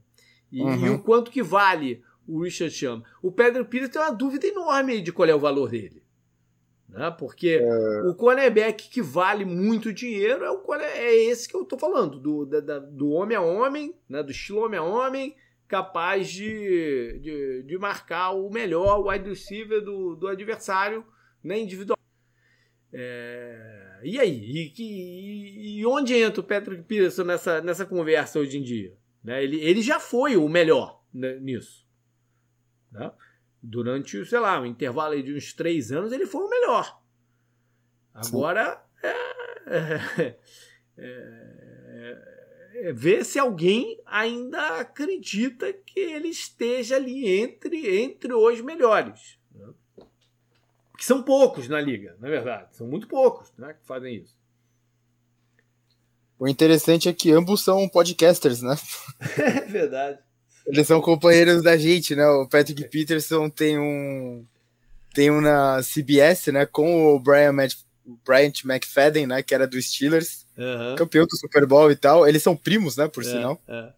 [0.51, 0.85] e, uhum.
[0.85, 3.03] e o quanto que vale o Richard Sherman.
[3.21, 6.02] O Pedro Pires tem uma dúvida enorme de qual é o valor dele.
[6.93, 7.09] Né?
[7.17, 8.01] Porque é...
[8.03, 12.45] o cornerback que vale muito dinheiro é, o, é esse que eu estou falando, do,
[12.45, 14.21] da, do homem a homem, né?
[14.21, 15.35] do estilo homem a homem,
[15.67, 21.03] capaz de, de, de marcar o melhor wide receiver do, do adversário
[21.43, 21.97] né, individual.
[22.93, 24.39] É, e aí?
[24.39, 28.95] E, e, e, onde entra o Patrick Peterson nessa, nessa conversa hoje em dia?
[29.23, 29.43] Né?
[29.43, 31.87] Ele, ele já foi o melhor né, nisso.
[32.91, 33.11] Né?
[33.66, 37.01] Durante, sei lá, um intervalo de uns três anos, ele foi o melhor.
[38.14, 39.07] Agora, é,
[39.68, 40.38] é,
[40.97, 42.34] é
[42.76, 49.38] é, ver se alguém ainda acredita que ele esteja ali entre, entre os melhores.
[49.53, 49.74] Né?
[50.97, 52.76] Que são poucos na liga, na verdade.
[52.76, 54.36] São muito poucos né, que fazem isso.
[56.39, 58.76] O interessante é que ambos são podcasters, né?
[59.38, 60.20] É verdade.
[60.66, 62.26] Eles são companheiros da gente, né?
[62.28, 64.45] O Patrick Peterson tem um
[65.14, 66.66] tem um na CBS, né?
[66.66, 67.53] Com o Brian,
[68.26, 69.43] Bryant McFadden, né?
[69.43, 70.95] Que era do Steelers uhum.
[70.95, 72.28] campeão do Super Bowl e tal.
[72.28, 73.61] Eles são primos, né, por é, sinal.
[73.68, 73.89] É.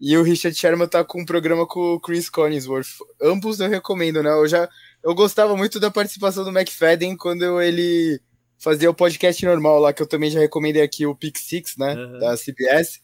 [0.00, 2.88] E o Richard Sherman tá com um programa com o Chris Collinsworth.
[3.22, 4.30] Ambos eu recomendo, né?
[4.30, 4.68] Eu já
[5.02, 8.20] eu gostava muito da participação do McFadden quando ele
[8.58, 11.94] fazia o podcast normal lá, que eu também já recomendei aqui, o Pick Six, né,
[11.94, 12.18] uhum.
[12.18, 13.00] da CBS.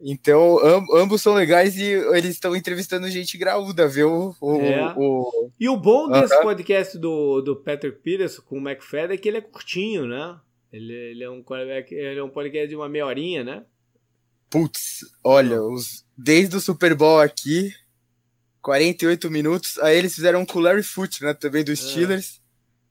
[0.00, 0.58] Então,
[0.92, 4.34] ambos são legais e eles estão entrevistando gente graúda, viu?
[4.40, 4.94] O, é.
[4.96, 5.50] o...
[5.58, 9.38] E o bom desse podcast do, do Patrick Peterson com o McFadden é que ele
[9.38, 10.36] é curtinho, né?
[10.72, 11.44] Ele, ele, é um
[11.90, 13.62] ele é um podcast de uma meia horinha, né?
[14.50, 17.72] Putz, olha, os, desde o Super Bowl aqui,
[18.60, 19.78] 48 minutos.
[19.78, 21.32] Aí eles fizeram um com o Larry Foot, né?
[21.32, 21.88] Também dos ah.
[21.88, 22.40] Steelers.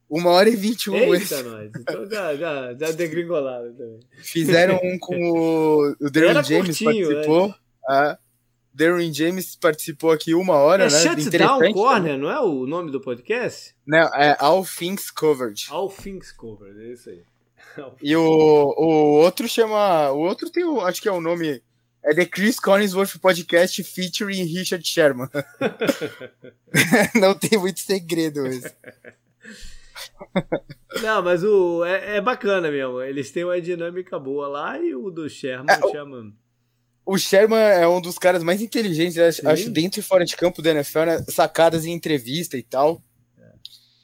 [0.09, 1.43] Uma hora e 21 Eita, esse.
[1.43, 1.71] nós.
[1.79, 3.99] Então já, já, já degringolado também.
[4.19, 7.47] Fizeram um com o, o Darren James participou.
[7.47, 7.55] Né?
[7.87, 8.17] Ah,
[8.73, 10.99] Darren James participou aqui uma hora, é né?
[10.99, 13.75] Shutdown Corner, não é o nome do podcast?
[13.85, 15.65] Não, é All Things Covered.
[15.69, 17.23] All Things Covered, é isso aí.
[18.01, 20.11] E o, o outro chama.
[20.11, 20.81] O outro tem o.
[20.81, 21.61] Acho que é o nome.
[22.03, 25.29] É The Chris Collinsworth Podcast featuring Richard Sherman.
[27.15, 28.67] Não tem muito segredo isso.
[31.01, 33.01] Não, mas o, é, é, bacana mesmo.
[33.01, 36.33] Eles têm uma dinâmica boa lá e o do Sherman, é, o Sherman.
[37.05, 40.61] O Sherman é um dos caras mais inteligentes, acho, acho, dentro e fora de campo
[40.61, 41.25] da NFL, né?
[41.27, 43.01] sacadas em entrevista e tal.
[43.37, 43.51] É.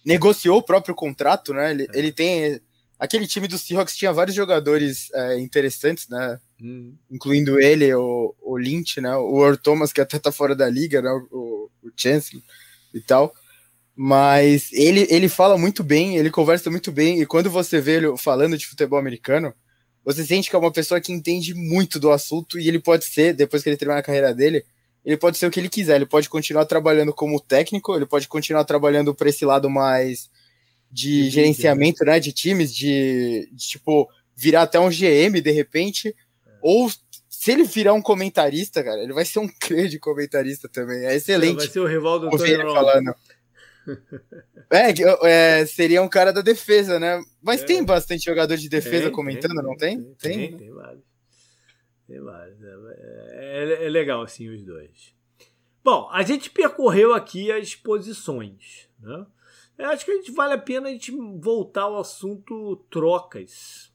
[0.05, 1.71] Negociou o próprio contrato, né?
[1.71, 1.97] Ele, é.
[1.97, 2.61] ele tem
[2.99, 6.37] Aquele time do Seahawks tinha vários jogadores é, interessantes, né?
[6.61, 6.93] Hum.
[7.09, 9.15] Incluindo ele, o, o Lynch, né?
[9.15, 11.09] O Earl Thomas, que até tá fora da liga, né?
[11.31, 12.43] O, o Chancellor
[12.93, 13.33] e tal.
[14.01, 18.15] Mas ele, ele fala muito bem, ele conversa muito bem, e quando você vê ele
[18.15, 19.53] falando de futebol americano,
[20.05, 23.33] você sente que é uma pessoa que entende muito do assunto e ele pode ser,
[23.33, 24.63] depois que ele terminar a carreira dele,
[25.03, 25.97] ele pode ser o que ele quiser.
[25.97, 30.29] Ele pode continuar trabalhando como técnico, ele pode continuar trabalhando para esse lado mais
[30.89, 36.51] de, gerenciamento, né, de times, de, de, tipo virar até um GM de repente, é.
[36.61, 36.89] ou
[37.29, 41.05] se ele virar um comentarista, cara, ele vai ser um grande comentarista também.
[41.05, 41.57] É excelente.
[41.57, 43.13] Vai ser o rival do Tony falando.
[44.69, 47.21] É, é, seria um cara da defesa, né?
[47.41, 47.65] Mas é.
[47.65, 49.97] tem bastante jogador de defesa tem, comentando, tem, não tem?
[49.97, 51.03] Tem, tem, tem, tem vários.
[52.07, 52.57] Tem vários.
[52.61, 52.73] É,
[53.33, 55.13] é, é, legal, assim, os dois.
[55.83, 59.25] Bom, a gente percorreu aqui as posições, né?
[59.77, 63.89] Eu acho que a gente vale a pena a gente voltar ao assunto trocas.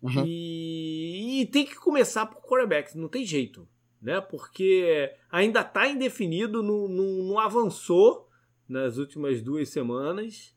[0.00, 0.24] Uhum.
[0.26, 3.68] E, e, tem que começar por quarterbacks, não tem jeito.
[4.00, 4.20] Né?
[4.22, 8.26] Porque ainda está indefinido, não, não, não avançou
[8.72, 10.56] nas últimas duas semanas.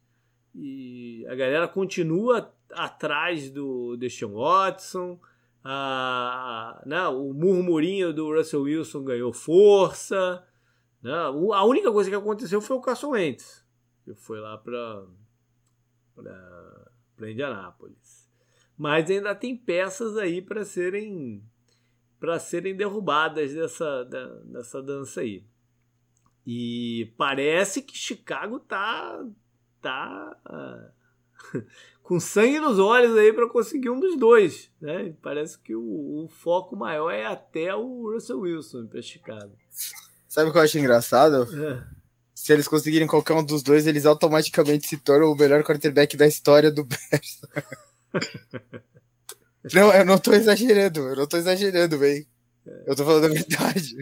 [0.55, 5.19] E a galera continua atrás do Deshaun Watson,
[5.63, 10.45] a, né, o murmurinho do Russell Wilson ganhou força.
[11.01, 11.11] Né?
[11.13, 13.65] A única coisa que aconteceu foi o Carson Wentz,
[14.03, 15.05] que foi lá para
[17.15, 18.29] para Indianápolis.
[18.77, 21.43] Mas ainda tem peças aí para serem
[22.19, 24.03] para serem derrubadas dessa,
[24.45, 25.45] dessa dança aí.
[26.45, 29.25] E parece que Chicago tá
[29.81, 31.61] tá uh,
[32.03, 35.13] com sangue nos olhos aí para conseguir um dos dois, né?
[35.21, 39.55] Parece que o, o foco maior é até o Russell Wilson para Chicago.
[40.27, 41.47] Sabe o que eu acho engraçado?
[41.63, 41.83] É.
[42.33, 46.27] Se eles conseguirem qualquer um dos dois, eles automaticamente se tornam o melhor quarterback da
[46.27, 47.41] história do Bears.
[49.73, 52.25] não, eu não tô exagerando, eu não tô exagerando, velho.
[52.85, 53.95] Eu tô falando a verdade.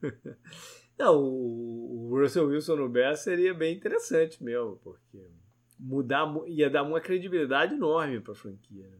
[0.98, 5.18] Não, o Russell Wilson no Bears seria bem interessante mesmo, porque
[5.78, 8.86] mudar ia dar uma credibilidade enorme para a franquia.
[8.86, 8.98] Né?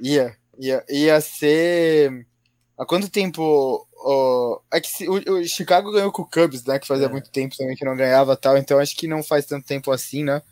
[0.00, 2.26] Ia, ia, ia ser.
[2.78, 3.86] Há quanto tempo?
[4.02, 6.78] Oh, é que o, o, Chicago ganhou com o Cubs, né?
[6.78, 7.10] Que fazia é.
[7.10, 10.24] muito tempo também que não ganhava tal, então acho que não faz tanto tempo assim,
[10.24, 10.42] né?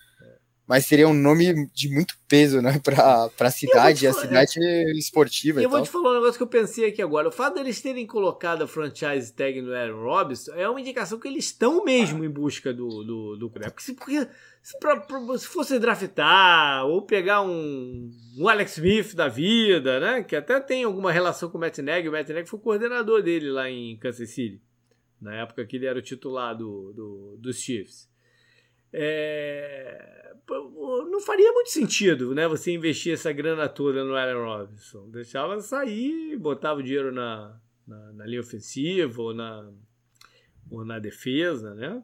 [0.68, 5.62] Mas seria um nome de muito peso, né, pra, pra cidade, a cidade é, esportiva.
[5.62, 5.86] Eu vou tal.
[5.86, 7.28] te falar um negócio que eu pensei aqui agora.
[7.28, 11.26] O fato deles terem colocado a franchise tag no Aaron Robinson é uma indicação que
[11.26, 14.28] eles estão mesmo em busca do, do, do Porque, se, porque
[14.62, 20.22] se, pra, pra, se fosse draftar ou pegar um, um Alex Smith da vida, né,
[20.22, 23.22] que até tem alguma relação com o Matt Nagy, o Matt Nagy foi o coordenador
[23.22, 24.60] dele lá em Kansas City,
[25.18, 28.06] na época que ele era o titular do, do dos Chiefs.
[28.92, 30.17] É
[30.48, 32.48] não faria muito sentido, né?
[32.48, 35.08] Você investir essa grana toda no Allen Robinson.
[35.10, 39.70] Deixava sair, botava o dinheiro na, na, na, linha ofensiva ou na,
[40.70, 42.02] ou na defesa, né?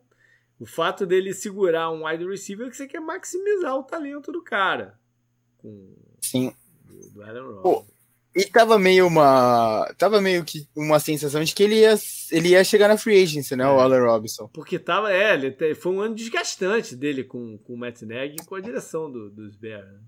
[0.59, 4.43] O fato dele segurar um wide receiver é que você quer maximizar o talento do
[4.43, 4.99] cara.
[5.59, 6.55] Com, Sim.
[6.85, 7.94] Do, do Allen Robinson.
[8.35, 9.89] E tava meio uma.
[9.97, 11.95] Tava meio que uma sensação de que ele ia,
[12.33, 13.63] ele ia chegar na free agency, né?
[13.63, 14.49] É, o Allen Robinson.
[14.49, 18.45] Porque tava, é, ele foi um ano desgastante dele com, com o Matt Nagy e
[18.45, 19.87] com a direção do, dos Bears.
[19.87, 20.01] Né?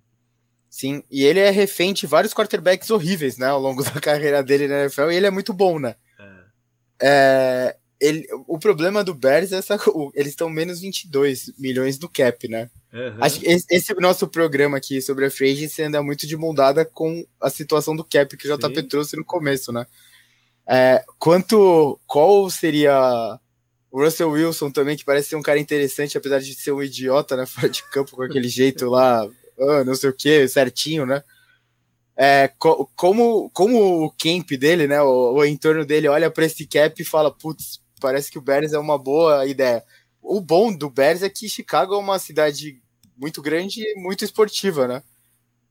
[0.68, 3.46] Sim, e ele é refém de vários quarterbacks horríveis, né?
[3.46, 5.94] Ao longo da carreira dele na NFL, e ele é muito bom, né?
[6.18, 6.34] É.
[7.02, 9.78] é ele, o problema do Bears é essa.
[10.14, 12.70] Eles estão menos 22 milhões do cap, né?
[12.92, 13.16] Uhum.
[13.20, 16.84] Acho que esse, esse, nosso programa aqui sobre a free agency anda muito de mundada
[16.84, 18.88] com a situação do cap que o JP Sim.
[18.88, 19.86] trouxe no começo, né?
[20.66, 21.98] É, quanto.
[22.06, 23.38] Qual seria.
[23.90, 27.36] O Russell Wilson também, que parece ser um cara interessante, apesar de ser um idiota,
[27.36, 27.46] né?
[27.46, 29.26] Fora de campo, com aquele jeito lá,
[29.56, 31.22] oh, não sei o que, certinho, né?
[32.16, 35.00] É, co como, como o camp dele, né?
[35.02, 38.72] O, o entorno dele olha para esse cap e fala: putz, parece que o Bears
[38.72, 39.82] é uma boa ideia.
[40.22, 42.80] O bom do Bears é que Chicago é uma cidade
[43.16, 45.02] muito grande e muito esportiva, né?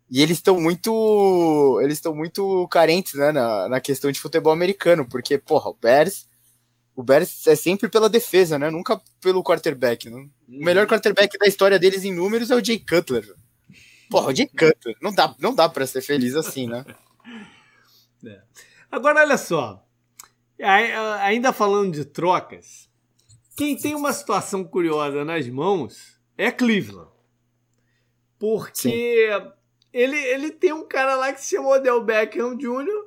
[0.09, 1.80] E eles estão muito.
[1.82, 6.28] Eles estão muito carentes, né, na, na questão de futebol americano, porque, porra, o Bears.
[6.95, 8.69] O Bears é sempre pela defesa, né?
[8.69, 10.09] Nunca pelo quarterback.
[10.09, 10.30] Né?
[10.47, 10.89] O melhor uhum.
[10.89, 13.36] quarterback da história deles em números é o Jay Cutler.
[14.09, 14.95] Porra, o Jay Cutler.
[15.01, 16.86] Não dá, não dá pra ser feliz assim, né?
[18.26, 18.41] É.
[18.89, 19.84] Agora, olha só.
[21.22, 22.89] Ainda falando de trocas,
[23.58, 27.12] quem tem uma situação curiosa nas mãos é Cleveland.
[28.39, 29.30] Porque
[29.91, 33.06] ele, ele tem um cara lá que se chama Odell Beckham Jr.,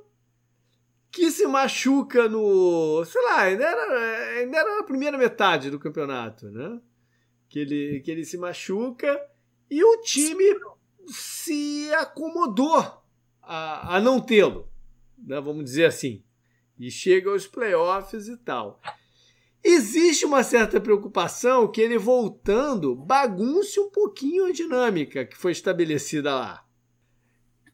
[1.11, 3.03] que se machuca no.
[3.05, 6.81] sei lá, ainda era, ainda era na primeira metade do campeonato, né?
[7.49, 9.19] Que ele, que ele se machuca
[9.71, 10.45] e o time
[11.07, 12.77] se acomodou
[13.43, 14.69] a, a não tê-lo,
[15.17, 15.41] né?
[15.41, 16.23] vamos dizer assim
[16.79, 18.81] e chega aos playoffs e tal.
[19.63, 26.35] Existe uma certa preocupação que ele voltando bagunce um pouquinho a dinâmica que foi estabelecida
[26.35, 26.65] lá.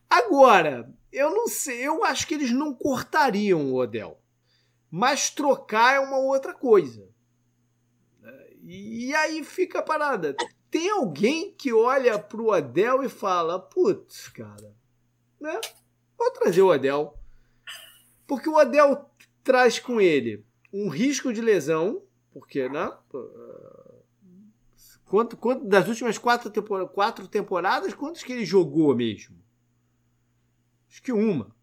[0.09, 4.18] Agora, eu não sei, eu acho que eles não cortariam o Odell.
[4.90, 7.09] Mas trocar é uma outra coisa.
[8.62, 10.34] E aí fica a parada.
[10.70, 14.74] Tem alguém que olha pro Odell e fala: putz, cara,
[15.40, 15.61] né?
[16.16, 17.18] Vou trazer o Odell.
[18.27, 19.11] Porque o Odell
[19.43, 22.03] traz com ele um risco de lesão,
[22.33, 22.93] porque, né?
[25.05, 29.37] Quanto, quanto das últimas quatro, tempor quatro temporadas, quantos que ele jogou mesmo?
[30.89, 31.55] Acho que uma.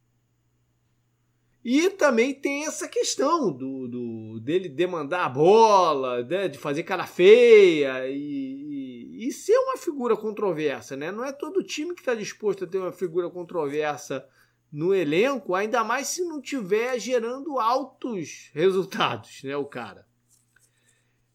[1.64, 7.06] E também tem essa questão do, do dele demandar a bola, né, de fazer cara
[7.06, 11.12] feia e, e, e, ser uma figura controversa, né?
[11.12, 14.28] Não é todo time que está disposto a ter uma figura controversa
[14.72, 20.06] no elenco, ainda mais se não tiver gerando altos resultados, né, o cara.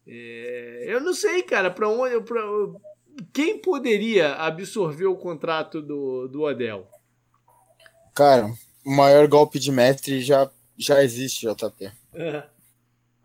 [0.07, 2.41] É, eu não sei, cara, para onde, pra,
[3.33, 6.87] quem poderia absorver o contrato do, do Odell?
[8.15, 8.51] Cara,
[8.85, 11.91] o maior golpe de mestre já, já existe, JP.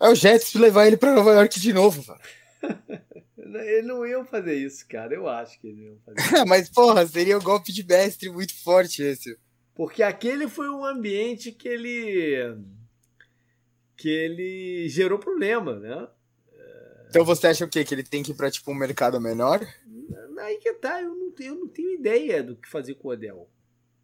[0.00, 2.20] É o Jets levar ele pra Nova York de novo, velho.
[3.36, 5.14] Eles não iam fazer isso, cara.
[5.14, 9.02] Eu acho que eles iam fazer Mas, porra, seria um golpe de mestre muito forte
[9.02, 9.36] esse.
[9.74, 12.56] Porque aquele foi um ambiente que ele.
[13.96, 16.08] que ele gerou problema, né?
[17.08, 17.84] Então você acha o quê?
[17.84, 19.60] Que ele tem que ir pra tipo um mercado menor?
[20.38, 23.48] Aí que tá, eu não, eu não tenho ideia do que fazer com o Odell.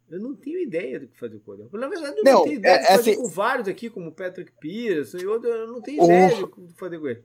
[0.09, 1.69] Eu não tenho ideia do que fazer com o Odell.
[1.73, 3.89] Na verdade, eu não, não tenho ideia é, do que fazer assim, com vários aqui,
[3.89, 7.07] como o Patrick Pierce e outro, eu não tenho o, ideia do que fazer com
[7.07, 7.23] ele.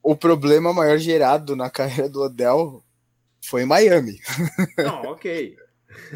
[0.00, 2.84] O problema maior gerado na carreira do Odell
[3.44, 4.20] foi em Miami.
[4.78, 5.56] Não, ok.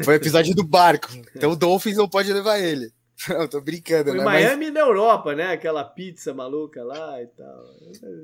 [0.03, 1.09] Foi o episódio do barco.
[1.35, 2.91] Então o Dolphins não pode levar ele.
[3.29, 4.23] Não, tô brincando, Foi né?
[4.23, 4.73] Miami mas...
[4.73, 5.51] na Europa, né?
[5.51, 7.65] Aquela pizza maluca lá e tal.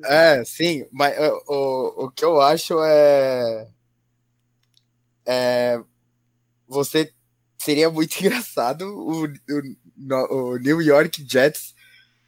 [0.05, 0.87] É, sim.
[0.91, 1.15] Mas
[1.47, 3.67] o, o que eu acho é.
[5.25, 5.79] É.
[6.67, 7.11] Você.
[7.59, 11.75] Seria muito engraçado o, o, o New York Jets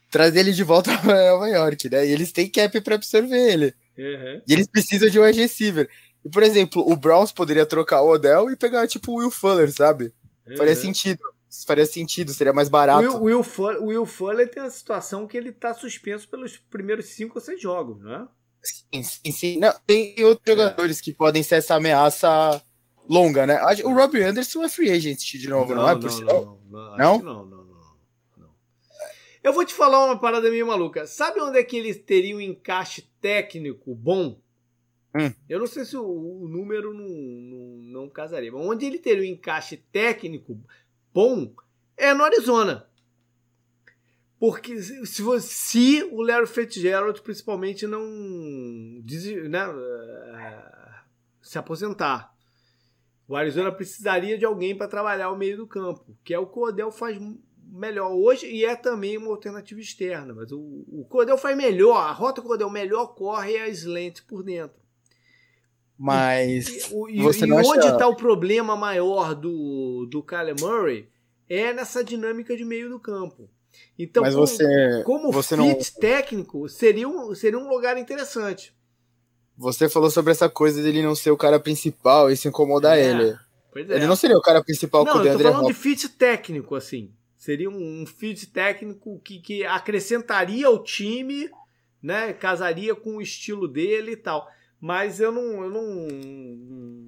[0.09, 2.05] trazer ele de volta para Nova York, né?
[2.05, 3.73] E eles têm cap para absorver ele.
[3.97, 4.41] Uhum.
[4.47, 5.89] E eles precisam de um wide receiver.
[6.29, 9.71] E, por exemplo, o Browns poderia trocar o Odell e pegar, tipo, o Will Fuller,
[9.71, 10.13] sabe?
[10.47, 10.55] Uhum.
[10.55, 11.19] Faria sentido
[11.65, 12.99] faria sentido, seria mais barato.
[13.17, 17.39] O Will, Will, Will Fuller tem a situação que ele tá suspenso pelos primeiros cinco
[17.39, 18.27] ou seis jogos, não é?
[18.61, 19.57] Sim, sim, sim.
[19.57, 20.51] Não, tem outros é.
[20.51, 22.61] jogadores que podem ser essa ameaça
[23.09, 23.59] longa, né?
[23.83, 25.95] O Robbie Anderson é free agent de novo, não, não é?
[25.95, 27.19] Por não, não, não, não?
[27.19, 27.65] não, não,
[28.37, 28.49] não,
[29.41, 31.07] Eu vou te falar uma parada meio maluca.
[31.07, 34.39] Sabe onde é que eles teriam um encaixe técnico bom?
[35.15, 35.33] Hum.
[35.49, 39.23] Eu não sei se o, o número não, não, não, casaria, mas onde ele teria
[39.23, 40.59] um encaixe técnico
[41.13, 41.51] bom
[41.97, 42.87] é no Arizona.
[44.39, 45.05] Porque se,
[45.41, 48.01] se o Larry Fitzgerald principalmente não
[49.49, 50.69] né, eh,
[51.41, 52.33] se aposentar.
[53.27, 56.91] O Arizona precisaria de alguém para trabalhar o meio do campo, que é o Odell
[56.91, 57.19] faz
[57.71, 60.33] melhor hoje e é também uma alternativa externa.
[60.33, 64.43] Mas o, o Cordel faz melhor, a rota Cordel melhor corre é a slant por
[64.43, 64.78] dentro.
[65.99, 66.69] Mas.
[66.69, 68.07] E, e, você e onde está acha...
[68.07, 71.09] o problema maior do, do Kyler Murray
[71.49, 73.49] é nessa dinâmica de meio do campo.
[73.97, 75.99] Então, Mas como, você, como você fit não...
[75.99, 78.73] técnico, seria um, seria um lugar interessante.
[79.57, 83.09] Você falou sobre essa coisa dele não ser o cara principal e se incomodar é,
[83.09, 83.29] ele.
[83.31, 83.39] É.
[83.75, 85.67] Ele não seria o cara principal não, com o Não, eu tô falando Hop.
[85.67, 87.11] de fit técnico, assim.
[87.35, 91.49] Seria um, um fit técnico que, que acrescentaria ao time,
[92.01, 92.31] né?
[92.31, 94.47] Casaria com o estilo dele e tal.
[94.81, 96.07] Mas eu não, eu não,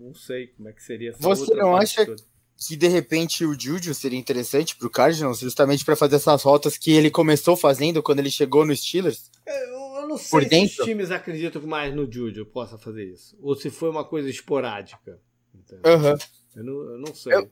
[0.07, 2.21] não sei como é que seria essa Você não acha toda.
[2.57, 6.77] que de repente o Juju seria interessante para o Cardinals, justamente para fazer essas rotas
[6.77, 9.31] que ele começou fazendo quando ele chegou no Steelers?
[9.45, 10.81] É, eu, eu não sei Por se dentro?
[10.81, 13.37] os times acreditam mais no Juju possa fazer isso.
[13.41, 15.17] Ou se foi uma coisa esporádica.
[15.53, 16.17] Uhum.
[16.55, 17.33] Eu, não, eu não sei.
[17.33, 17.49] Eu,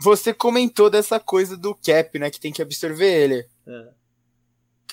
[0.00, 2.30] você comentou dessa coisa do cap, né?
[2.30, 3.46] Que tem que absorver ele.
[3.66, 3.88] É.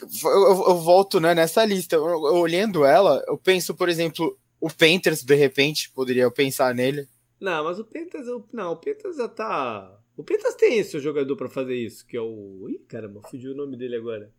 [0.02, 2.00] Eu, eu, eu, volto né, nessa lista.
[2.00, 7.06] olhando ela, eu penso, por exemplo, o Panthers, de repente, poderia pensar nele.
[7.38, 10.00] Não, mas o Panthers, não, o Panthers já tá.
[10.16, 12.70] O Panthers tem esse jogador para fazer isso, que é o.
[12.70, 14.32] Ih, caramba, fugiu o nome dele agora.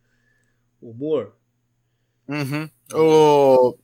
[0.81, 1.33] O Moore.
[2.27, 2.70] Uhum.
[2.95, 3.77] O.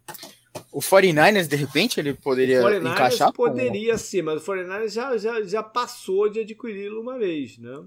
[0.72, 3.34] O 49ers, de repente, ele poderia o encaixar?
[3.34, 7.84] Poderia sim, mas o 49ers já, já, já passou de adquiri-lo uma vez, né?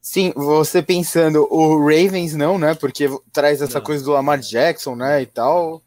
[0.00, 2.76] Sim, você pensando, o Ravens não, né?
[2.76, 3.84] Porque traz essa não.
[3.84, 5.22] coisa do Lamar Jackson, né?
[5.22, 5.82] E tal.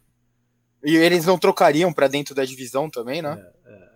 [0.83, 3.51] E eles não trocariam para dentro da divisão também, né?
[3.65, 3.89] É, é,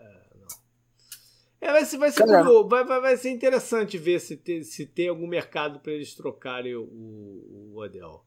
[1.61, 4.86] é, é vai, ser, vai, ser vai, vai, vai, ser interessante ver se, tem, se
[4.86, 8.23] tem algum mercado para eles trocarem o, o Odell.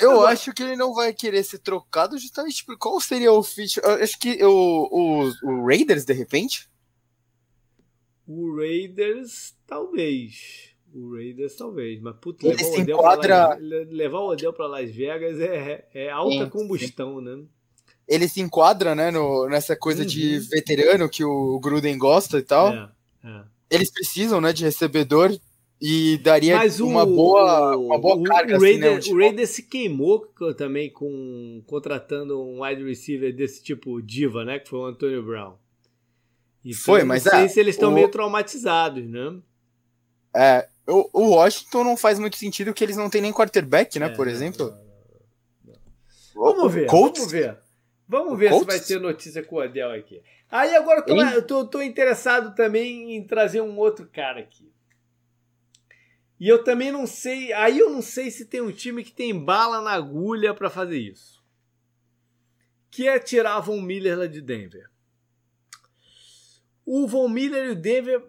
[0.00, 3.42] Eu Agora, acho que ele não vai querer ser trocado justamente por qual seria o
[3.42, 3.80] fit.
[3.80, 6.68] Acho que o, o, o Raiders, de repente?
[8.26, 10.74] O Raiders, talvez.
[10.92, 13.58] O Raiders talvez, mas puta, levar, o enquadra...
[13.58, 17.24] Levar o Odell para Las Vegas é, é alta sim, combustão, sim.
[17.24, 17.44] né?
[18.08, 20.08] Ele se enquadra, né, no, nessa coisa uhum.
[20.08, 22.72] de veterano que o Gruden gosta e tal.
[22.72, 22.90] É,
[23.24, 23.42] é.
[23.70, 25.36] Eles precisam, né, de recebedor
[25.80, 28.56] e daria uma boa uma boa carga.
[28.56, 30.26] O, Raider, assim, né, o Raider se queimou
[30.56, 35.54] também com contratando um wide receiver desse tipo diva, né, que foi o Antonio Brown.
[36.64, 37.94] Então, foi, mas não sei é, se eles estão o...
[37.94, 39.36] meio traumatizados, né?
[40.34, 44.06] É, o, o Washington não faz muito sentido que eles não têm nem quarterback, né,
[44.06, 44.72] é, por exemplo.
[46.34, 47.18] Vamos ver, Colts?
[47.18, 47.65] vamos ver.
[48.08, 50.22] Vamos ver se vai ter notícia com o Adel aqui.
[50.50, 54.70] Aí agora eu tô, eu tô, tô, interessado também em trazer um outro cara aqui.
[56.38, 57.52] E eu também não sei.
[57.52, 60.98] Aí eu não sei se tem um time que tem bala na agulha para fazer
[60.98, 61.44] isso.
[62.90, 64.88] Que é tirar Von Miller lá de Denver.
[66.84, 68.22] O Von Miller e o Denver.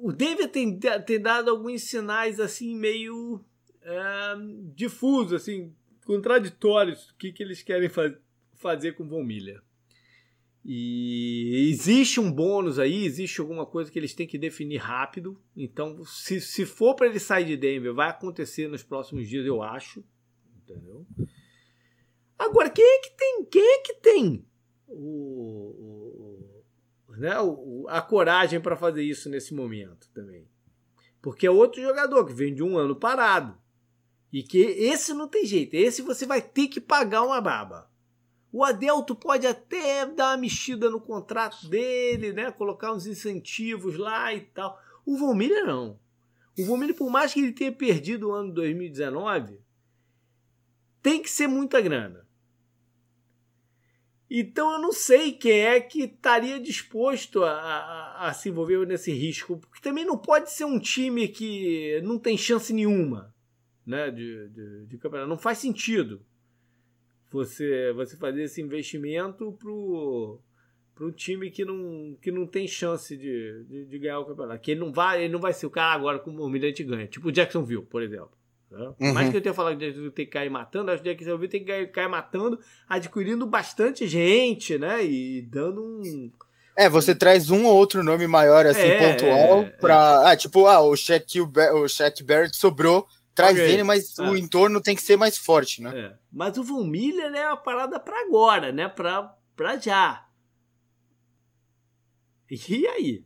[0.00, 0.76] o Denver tem,
[1.06, 3.44] tem dado alguns sinais assim meio
[3.82, 4.34] é,
[4.74, 5.74] difusos, assim,
[6.04, 8.12] contraditórios do que, que eles querem faz,
[8.60, 9.60] fazer com Von Miller.
[10.64, 15.40] E existe um bônus aí, existe alguma coisa que eles têm que definir rápido.
[15.56, 19.62] Então, se, se for para ele sair de Denver, vai acontecer nos próximos dias, eu
[19.62, 20.04] acho.
[20.62, 21.06] Entendeu?
[22.38, 23.44] Agora, quem é que tem?
[23.46, 24.46] Quem é que tem
[24.86, 26.52] o,
[27.08, 30.46] o né, o, a coragem para fazer isso nesse momento também?
[31.22, 33.58] Porque é outro jogador que vem de um ano parado.
[34.32, 35.74] E que esse não tem jeito.
[35.74, 37.89] Esse você vai ter que pagar uma baba.
[38.52, 42.50] O Adelto pode até dar uma mexida no contrato dele, né?
[42.50, 44.80] Colocar uns incentivos lá e tal.
[45.06, 45.98] O Miller não.
[46.58, 49.60] O Miller, por mais que ele tenha perdido o ano 2019,
[51.00, 52.26] tem que ser muita grana.
[54.28, 59.12] Então eu não sei quem é que estaria disposto a, a, a, se envolver nesse
[59.12, 63.34] risco, porque também não pode ser um time que não tem chance nenhuma
[63.84, 65.28] né, de, de, de campeonato.
[65.28, 66.24] Não faz sentido
[67.30, 70.40] você, você fazer esse investimento pro
[71.00, 74.60] para um time que não, que não tem chance de, de, de, ganhar o campeonato.
[74.60, 77.06] Que ele não vai, ele não vai ser o cara agora como o Almirante ganha.
[77.06, 78.32] Tipo o Jacksonville, por exemplo.
[78.70, 78.92] Né?
[79.00, 79.14] Uhum.
[79.14, 81.64] Mais que eu tenha falado que Jacksonville tem que cair matando, acho que Jacksonville tem
[81.64, 85.02] que cair, matando, adquirindo bastante gente, né?
[85.02, 86.30] E dando um.
[86.76, 90.22] É, você traz um ou outro nome maior, assim, é, pontual, é, pra.
[90.26, 90.32] É.
[90.32, 93.06] Ah, tipo, ah, o Shaq, o Shaq Barrett sobrou
[93.40, 93.72] traz okay.
[93.72, 94.38] ele, mas o é.
[94.38, 95.98] entorno tem que ser mais forte, né?
[95.98, 96.18] É.
[96.32, 98.88] Mas o Von Miller é uma parada para agora, né?
[98.88, 100.26] Pra, pra já.
[102.50, 103.24] E aí?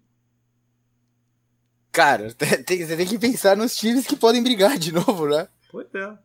[1.91, 2.35] Cara,
[2.67, 5.49] tem, você tem que pensar nos times que podem brigar de novo, né?
[5.71, 6.19] Pois é.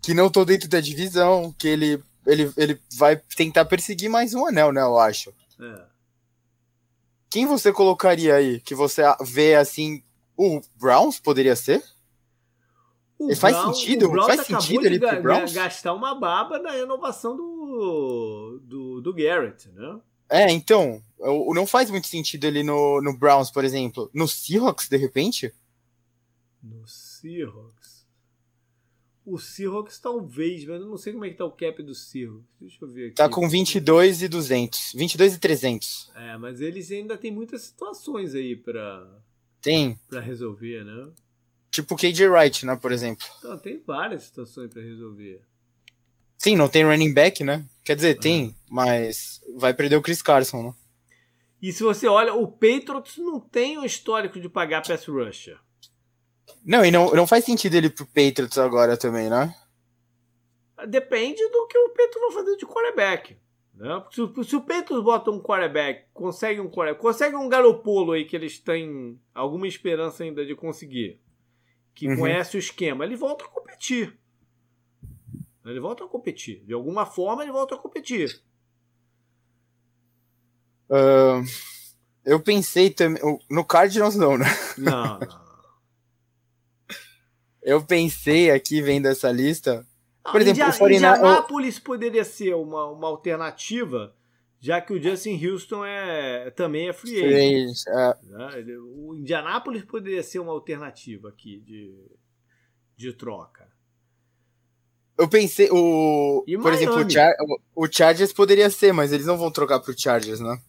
[0.00, 4.46] Que não estão dentro da divisão, que ele, ele, ele vai tentar perseguir mais um
[4.46, 4.82] anel, né?
[4.82, 5.34] Eu acho.
[5.60, 5.84] É.
[7.30, 8.60] Quem você colocaria aí?
[8.60, 10.02] Que você vê assim.
[10.36, 11.82] O Browns poderia ser?
[13.18, 15.52] O faz sentido, o faz sentido ele pro Browns?
[15.52, 20.00] gastar uma baba na renovação do, do, do Garrett, né?
[20.28, 21.02] É, então,
[21.54, 24.10] não faz muito sentido ele no, no Browns, por exemplo.
[24.12, 25.54] No Seahawks, de repente?
[26.62, 28.04] No Seahawks?
[29.24, 32.44] O Seahawks talvez, mas eu não sei como é que tá o cap do Seahawks.
[32.60, 33.14] Deixa eu ver aqui.
[33.14, 34.92] Tá com 22 e 200.
[34.94, 36.12] 22 e 300.
[36.14, 39.08] É, mas eles ainda tem muitas situações aí para
[39.60, 39.98] Tem.
[40.08, 41.08] Para resolver, né?
[41.76, 43.26] Tipo o KJ Wright, né, por exemplo.
[43.38, 45.42] Então, tem várias situações para resolver.
[46.38, 47.66] Sim, não tem running back, né?
[47.84, 50.74] Quer dizer, tem, mas vai perder o Chris Carson, né?
[51.60, 55.58] E se você olha, o Patriots não tem um histórico de pagar pass rusher.
[56.64, 59.54] Não, e não, não faz sentido ele pro Patriots agora também, né?
[60.88, 63.36] Depende do que o Patriots vai fazer de quarterback.
[63.74, 64.02] Né?
[64.10, 68.34] Se, se o Patriots bota um quarterback, consegue um quarterback, consegue um Garopolo aí que
[68.34, 71.20] eles têm alguma esperança ainda de conseguir
[71.96, 72.16] que uhum.
[72.18, 74.16] conhece o esquema, ele volta a competir.
[75.64, 76.62] Ele volta a competir.
[76.64, 78.40] De alguma forma, ele volta a competir.
[80.90, 81.42] Uh,
[82.22, 83.20] eu pensei também.
[83.50, 84.44] No Cardinals, não, né?
[84.76, 85.46] Não, não.
[87.62, 89.84] eu pensei aqui, vendo essa lista.
[90.22, 91.18] Por exemplo, India, o 49...
[91.18, 94.14] Indianápolis poderia ser uma, uma alternativa
[94.66, 97.86] já que o Justin Houston é, também é free agent.
[97.86, 98.16] É.
[98.24, 98.76] Né?
[98.96, 101.94] O Indianapolis poderia ser uma alternativa aqui de,
[102.96, 103.68] de troca.
[105.16, 106.82] Eu pensei, o, e por Miami?
[106.82, 107.32] exemplo, o, Char,
[107.76, 110.60] o, Chargers poderia ser, mas eles não vão trocar pro Chargers, né?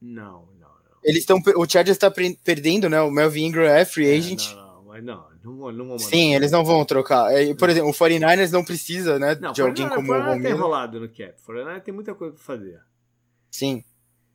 [0.00, 0.98] Não, não, não.
[1.04, 3.02] Eles estão, o Chargers está perdendo, né?
[3.02, 4.50] O Melvin Ingram é free é, agent.
[4.50, 7.30] É, não, não, mas não, não, não vão Sim, eles não vão trocar.
[7.34, 10.42] É, por exemplo, o 49ers não precisa, né, não, de alguém como o Miller.
[10.42, 11.34] tem enrolado no cap.
[11.46, 12.80] O 49ers tem muita coisa para fazer.
[13.50, 13.84] Sim.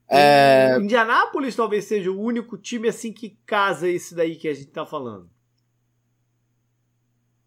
[0.07, 0.77] É...
[0.79, 4.85] Indianápolis talvez seja o único time assim que casa esse daí que a gente tá
[4.85, 5.29] falando.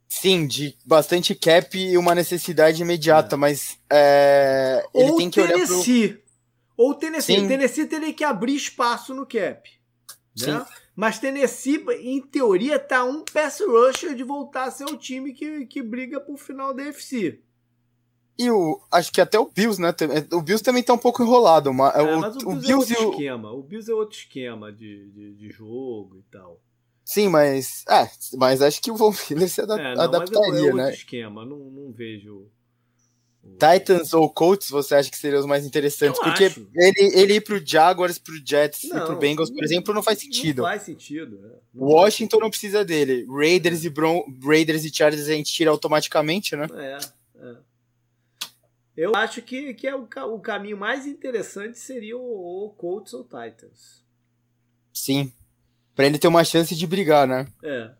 [0.08, 3.38] Sim, de bastante cap e uma necessidade imediata, é.
[3.38, 6.04] mas é, ele Ou tem que Tennessee.
[6.04, 6.22] olhar pro...
[6.76, 7.40] Ou Tennessee.
[7.40, 7.48] Sim.
[7.48, 9.70] Tennessee teria que abrir espaço no cap.
[10.40, 10.66] Né?
[10.96, 15.66] Mas Tennessee, em teoria, tá um pass rusher de voltar a ser o time que,
[15.66, 17.40] que briga pro final da UFC.
[18.38, 19.92] E o, acho que até o Bills, né?
[20.32, 21.74] O Bills também tá um pouco enrolado.
[21.74, 23.10] Mas, é, o, mas o, Bills, o Bills é outro o...
[23.10, 23.52] esquema.
[23.52, 26.60] O Bills é outro esquema de, de, de, jogo e tal.
[27.04, 27.84] Sim, mas.
[27.88, 30.76] É, mas acho que o Von Miller se adap é, não, adaptaria, é, é outro
[30.76, 30.92] né?
[30.92, 32.46] esquema, não, não vejo.
[33.56, 36.18] Titans ou Colts, você acha que seriam os mais interessantes?
[36.18, 36.44] Eu Porque
[36.76, 40.18] ele, ele ir pro Jaguars, pro Jets não, e pro Bengals, por exemplo, não faz
[40.18, 40.62] sentido.
[40.62, 41.38] Não faz sentido.
[41.38, 41.50] Né?
[41.72, 43.26] Não Washington faz não precisa dele.
[43.26, 46.66] Raiders e, Bron Raiders e Chargers a gente tira automaticamente, né?
[46.74, 46.98] É, é.
[49.00, 52.20] Eu acho que, que é o, o caminho mais interessante seria o,
[52.66, 54.04] o Colts ou Titans.
[54.92, 55.32] Sim.
[55.94, 57.46] Pra ele ter uma chance de brigar, né?
[57.62, 57.90] É.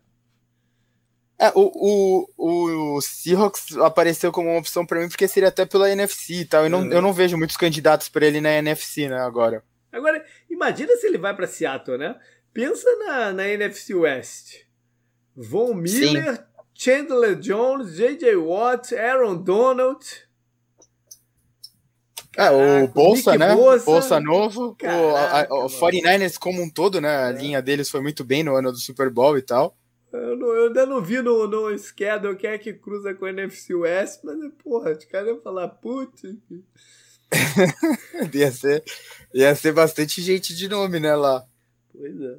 [1.41, 5.89] É, o, o, o Seahawks apareceu como uma opção para mim porque seria até pela
[5.89, 6.65] NFC e tal.
[6.65, 6.91] Eu não, Uhum.
[6.91, 9.63] eu não vejo muitos candidatos para ele na NFC, né, agora.
[9.93, 12.19] Agora, imagina se ele vai pra Seattle, né?
[12.53, 14.65] Pensa na, na NFC West.
[15.33, 18.35] Von Miller, Chandler Jones, J.J.
[18.35, 20.05] Watt, Aaron Donald.
[22.37, 23.55] É, o Caraca, Bolsa, né?
[23.55, 23.85] Bosa.
[23.85, 24.67] Bolsa novo.
[24.69, 24.71] o,
[25.15, 25.69] a- Caraca, o mano.
[25.69, 27.09] 49ers como um todo, né?
[27.09, 27.33] A É.
[27.33, 29.75] linha deles foi muito bem no ano do Super Bowl e tal.
[30.13, 33.29] Eu, não- eu ainda não vi no, no schedule quem é que cruza com a
[33.29, 36.21] NFC West, mas, porra, os caras iam falar, putz.
[38.33, 38.83] ia, ser,
[39.33, 41.45] ia ser bastante gente de nome, né, lá.
[41.93, 42.37] Pois é.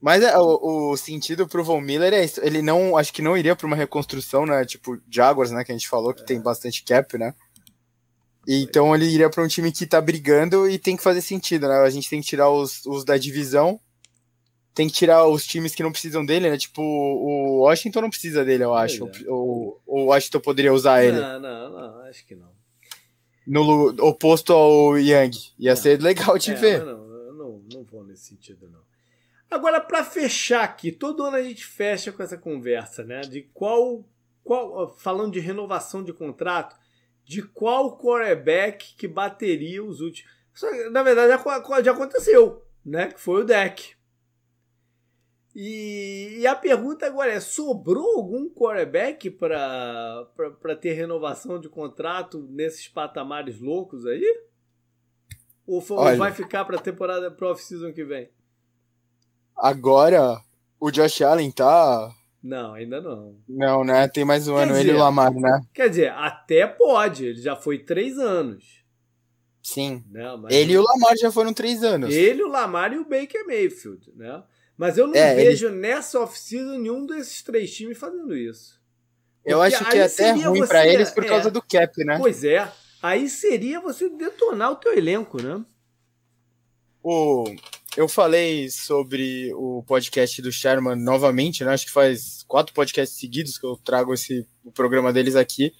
[0.00, 2.40] Mas é, o, o sentido pro Von Miller é isso.
[2.42, 4.64] Ele não, acho que não iria pra uma reconstrução, né?
[4.64, 5.62] Tipo Jaguars, né?
[5.62, 7.34] Que a gente falou que tem bastante cap, né?
[8.52, 11.76] Então ele iria pra um time que tá brigando e tem que fazer sentido, né?
[11.76, 13.78] A gente tem que tirar os, os da divisão,
[14.74, 16.56] tem que tirar os times que não precisam dele, né?
[16.58, 19.06] Tipo, o Washington não precisa dele, eu acho.
[19.06, 21.20] Pois O, o Washington poderia usar ele.
[21.20, 22.50] Não, não, não, acho que não.
[23.46, 25.30] No oposto ao Young.
[25.58, 25.76] Ia É.
[25.76, 26.84] ser legal de É, ver.
[26.84, 28.80] não, não, não vou nesse sentido, não.
[29.50, 33.20] Agora, para fechar aqui, todo ano a gente fecha com essa conversa, né?
[33.22, 34.04] De qual,
[34.44, 34.94] qual.
[34.98, 36.76] Falando de renovação de contrato,
[37.30, 40.28] de qual quarterback que bateria os últimos.
[40.90, 43.12] Na verdade, já, já aconteceu, né?
[43.12, 43.94] Que foi o deck.
[45.54, 50.26] E, e a pergunta agora é: sobrou algum quarterback para
[50.80, 54.26] ter renovação de contrato nesses patamares loucos aí?
[55.64, 56.16] Ou, foi- Olha.
[56.16, 58.28] vai ficar para a temporada pro off-season que vem?
[59.56, 60.42] Agora,
[60.80, 62.12] o Josh Allen tá.
[62.42, 63.36] Não, ainda não.
[63.48, 64.08] Não, né?
[64.08, 65.60] Tem mais um Quer ano ele e dizer- o Lamar, né?
[65.74, 68.80] Quer dizer, até pode, ele já foi três anos.
[69.62, 70.02] Sim.
[70.10, 70.36] Né?
[70.40, 72.14] Mas Ele e o Lamar já foram três anos.
[72.14, 74.10] ele, o Lamar e o Baker Mayfield.
[74.16, 74.42] Né?
[74.76, 78.80] Mas eu não É, ele- vejo nessa off-season nenhum desses três times fazendo isso.
[79.44, 81.28] Eu Porque acho que é até ruim você- pra eles por é.
[81.28, 82.16] causa do cap, né?
[82.18, 82.70] Pois é,
[83.02, 85.62] aí seria você detonar o teu elenco, né?
[87.02, 87.44] O,
[87.96, 91.72] eu falei sobre o podcast do Sherman novamente, né?
[91.72, 95.72] Acho que faz quatro podcasts seguidos que eu trago esse, o programa deles aqui.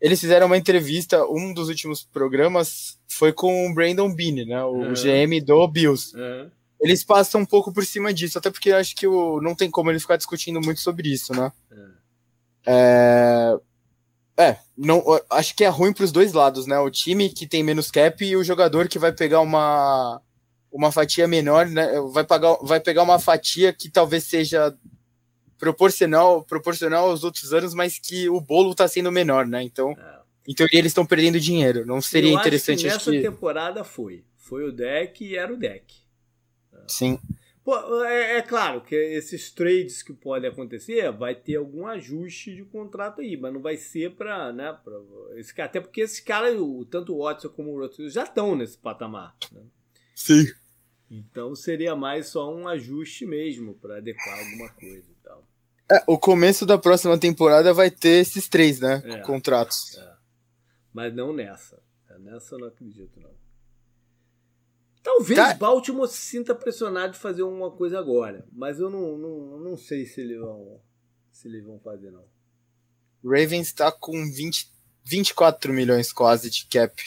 [0.00, 4.62] Eles fizeram uma entrevista, um dos últimos programas foi com o Brandon Beane, né?
[4.62, 4.92] O Uhum.
[4.92, 6.12] GM do Bills.
[6.16, 6.46] É.
[6.80, 9.70] Eles passam um pouco por cima disso, até porque eu acho que o, não tem
[9.70, 11.50] como ele ficar discutindo muito sobre isso, né?
[12.66, 13.58] É,
[14.38, 16.78] é não, eu acho que é ruim para os dois lados, né?
[16.78, 20.20] O time que tem menos cap e o jogador que vai pegar uma,
[20.76, 21.88] uma fatia menor, né?
[22.12, 24.76] Vai, pagar, vai pegar uma fatia que talvez seja
[25.58, 29.62] proporcional, proporcional aos outros anos, mas que o bolo está sendo menor, né?
[29.62, 30.20] Então, É.
[30.48, 31.86] em teoria, eles estão perdendo dinheiro.
[31.86, 33.16] Não seria Eu interessante, acho que que.
[33.16, 34.24] nessa temporada foi.
[34.36, 35.94] Foi o deck e era o deck.
[36.86, 37.18] Sim.
[37.64, 42.62] Pô, é, é claro que esses trades que podem acontecer vai ter algum ajuste de
[42.64, 44.94] contrato aí, mas não vai ser para, né, pra
[45.34, 48.54] esse cara, até porque esses caras, o, tanto o Watson como o Rodgers já estão
[48.54, 49.34] nesse patamar.
[49.50, 49.62] né?
[50.14, 50.44] Sim.
[51.10, 55.44] Então seria mais só um ajuste mesmo para adequar alguma coisa e tal.
[55.90, 59.02] É, o começo da próxima temporada vai ter esses três, né?
[59.04, 59.18] É.
[59.20, 59.98] Contratos.
[60.92, 61.80] Mas não nessa.
[62.10, 63.30] É, Nessa eu não acredito não.
[65.02, 65.54] Talvez Tá.
[65.54, 70.04] Baltimore se sinta pressionado de fazer uma coisa agora, mas eu não, não, não sei
[70.04, 70.80] se eles vão
[71.30, 72.24] se eles vão fazer não.
[73.22, 74.72] Ravens está com 20,
[75.04, 77.00] 24 milhões quase de cap.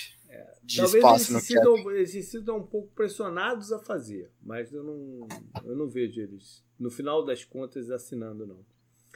[0.69, 1.47] De Talvez eles espaço se, no cap.
[1.47, 5.27] sintam, eles se sintam um pouco pressionados a fazer, mas eu não,
[5.65, 8.59] eu não vejo eles, no final das contas, assinando, não.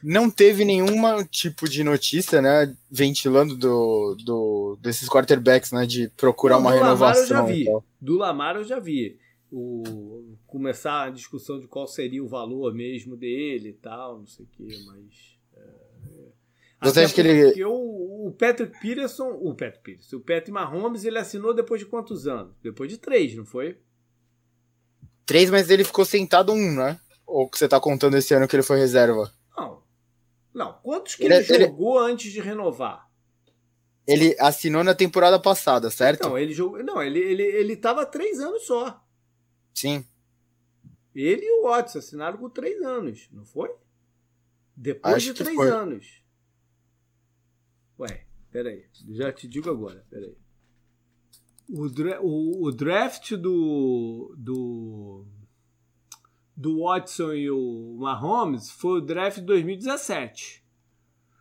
[0.01, 2.75] Não teve nenhuma tipo de notícia, né?
[2.89, 5.85] Ventilando do, do, desses quarterbacks, né?
[5.85, 7.23] De procurar uma do Lamar renovação.
[7.23, 7.65] eu já vi.
[8.01, 9.19] Do Lamar eu já vi.
[9.51, 14.43] O, começar a discussão de qual seria o valor mesmo dele e tal, não sei
[14.43, 15.32] o que, mas.
[16.83, 21.17] É, Você acha que ele- O, Patrick Peterson, o Patrick Peterson, o Patrick Mahomes, ele
[21.19, 22.55] assinou depois de quantos anos?
[22.61, 23.77] Depois de três, não foi?
[25.25, 26.99] Três, mas ele ficou sentado um, né?
[27.25, 29.31] Ou que você tá contando esse ano que ele foi reserva?
[29.57, 29.83] Não.
[30.53, 30.73] Não.
[30.83, 33.09] Quantos que Ele- ele, ele- jogou antes de renovar?
[34.05, 36.27] Ele assinou na temporada passada, certo?
[36.27, 36.83] Não, ele jogou.
[36.83, 39.01] Não, ele, ele, ele tava três anos só.
[39.73, 40.05] Sim.
[41.15, 43.69] Ele e o Watson assinaram por três anos, não foi?
[44.75, 46.22] Depois Acho de três anos.
[47.99, 48.85] Ué, peraí.
[49.09, 50.35] Já te digo agora, peraí.
[51.69, 55.25] O, dra o, o draft do, do.
[56.55, 60.63] Do Watson e o Mahomes foi o draft de 2017.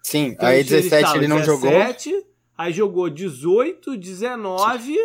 [0.02, 1.70] Sim, Então, aí eles 17 estavam ele não jogou.
[1.70, 2.26] 17,
[2.56, 4.96] Aí jogou 18, 19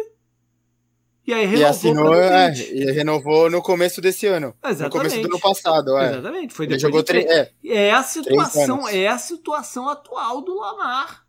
[1.25, 1.59] E aí renovou.
[1.59, 4.53] E assinou, é, e renovou no começo desse ano.
[4.63, 4.83] Exatamente.
[4.83, 6.11] No começo do ano passado, é.
[6.11, 6.53] Exatamente.
[6.53, 7.25] Foi Ele depois jogou de três.
[7.25, 7.51] É.
[7.65, 11.26] É a situação, é a situação atual do Lamar.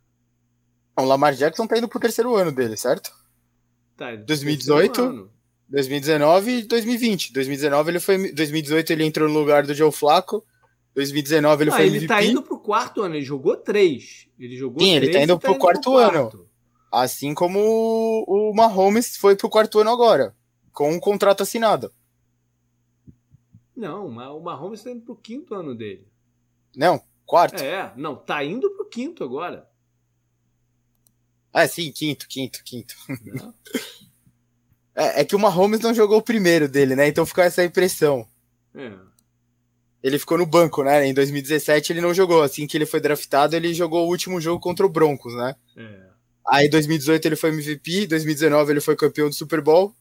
[0.98, 3.10] O Lamar Jackson tá indo pro terceiro ano dele, certo?
[3.96, 4.92] Tá, 2018?
[4.92, 5.30] terceiro ano.
[5.68, 7.32] 2019 e 2020.
[7.32, 8.32] 2019 ele foi.
[8.32, 10.44] 2018 ele entrou no lugar do Joe Flaco.
[10.94, 12.08] 2019 ele Ah, foi ele MVP.
[12.08, 14.28] tá indo pro quarto ano, ele jogou três.
[14.38, 16.48] Ele jogou Sim, ele tá indo e pro quarto ano.
[16.90, 17.60] Assim como
[18.26, 20.34] o Mahomes foi pro quarto ano agora.
[20.72, 21.92] Com um contrato assinado.
[23.76, 26.08] Não, o Mahomes tá indo pro quinto ano dele.
[26.74, 27.62] Não, quarto.
[27.62, 29.68] É, não, tá indo pro quinto agora.
[31.52, 32.94] Ah, sim, quinto, quinto, quinto.
[34.94, 37.08] É, é que o Mahomes não jogou o primeiro dele, né?
[37.08, 38.26] Então fica essa impressão.
[38.74, 38.92] É.
[40.02, 41.06] Ele ficou no banco, né?
[41.06, 42.42] Em 2017 ele não jogou.
[42.42, 45.54] Assim que ele foi draftado, ele jogou o último jogo contra o Broncos, né?
[45.76, 46.08] É.
[46.48, 49.94] Aí em 2018 ele foi MVP, 2019 ele foi campeão do Super Bowl,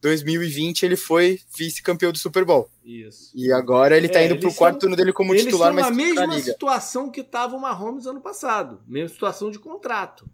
[0.00, 2.70] 2020 ele foi vice-campeão do Super Bowl.
[2.84, 3.32] Isso.
[3.34, 5.90] E agora ele tá É, indo pro quarto ano dele como Eles titular, mas na
[5.90, 6.52] mesma liga.
[6.52, 8.80] situação que tava o Mahomes ano passado.
[8.86, 10.28] Mesma situação de contrato.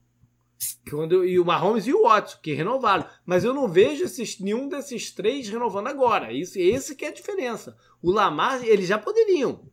[0.89, 3.06] Quando, e o Mahomes e o Watson, que renovaram.
[3.24, 6.32] Mas eu não vejo esses, nenhum desses três renovando agora.
[6.32, 7.76] Isso, esse que é a diferença.
[8.02, 9.70] O Lamar, eles já poderiam.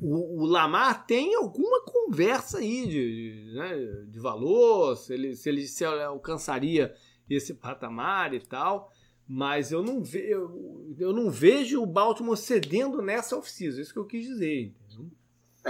[0.00, 5.48] O, o Lamar tem alguma conversa aí de, de, né, de valor, se ele, se
[5.48, 6.94] ele se alcançaria
[7.28, 8.90] esse patamar e tal.
[9.26, 13.80] Mas eu não, ve, eu, eu não vejo o Baltimore cedendo nessa off-season.
[13.80, 14.74] Isso que eu quis dizer.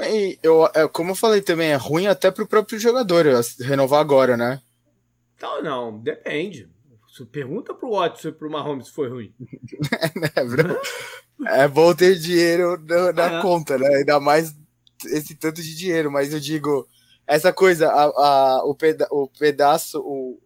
[0.02, 4.00] É, eu, é, como eu falei também, é ruim até pro próprio jogador as- renovar
[4.00, 4.60] agora, né?
[5.40, 6.68] Não, não, depende.
[7.32, 9.34] Pergunta pro Watson e pro Mahomes se foi ruim.
[10.36, 10.80] É, bro?
[11.48, 13.42] É bom ter dinheiro na, na É.
[13.42, 13.88] conta, né?
[13.96, 14.54] Ainda mais
[15.06, 16.86] esse tanto de dinheiro, mas eu digo,
[17.26, 20.40] essa coisa, a, a- o, peda o pedaço, o,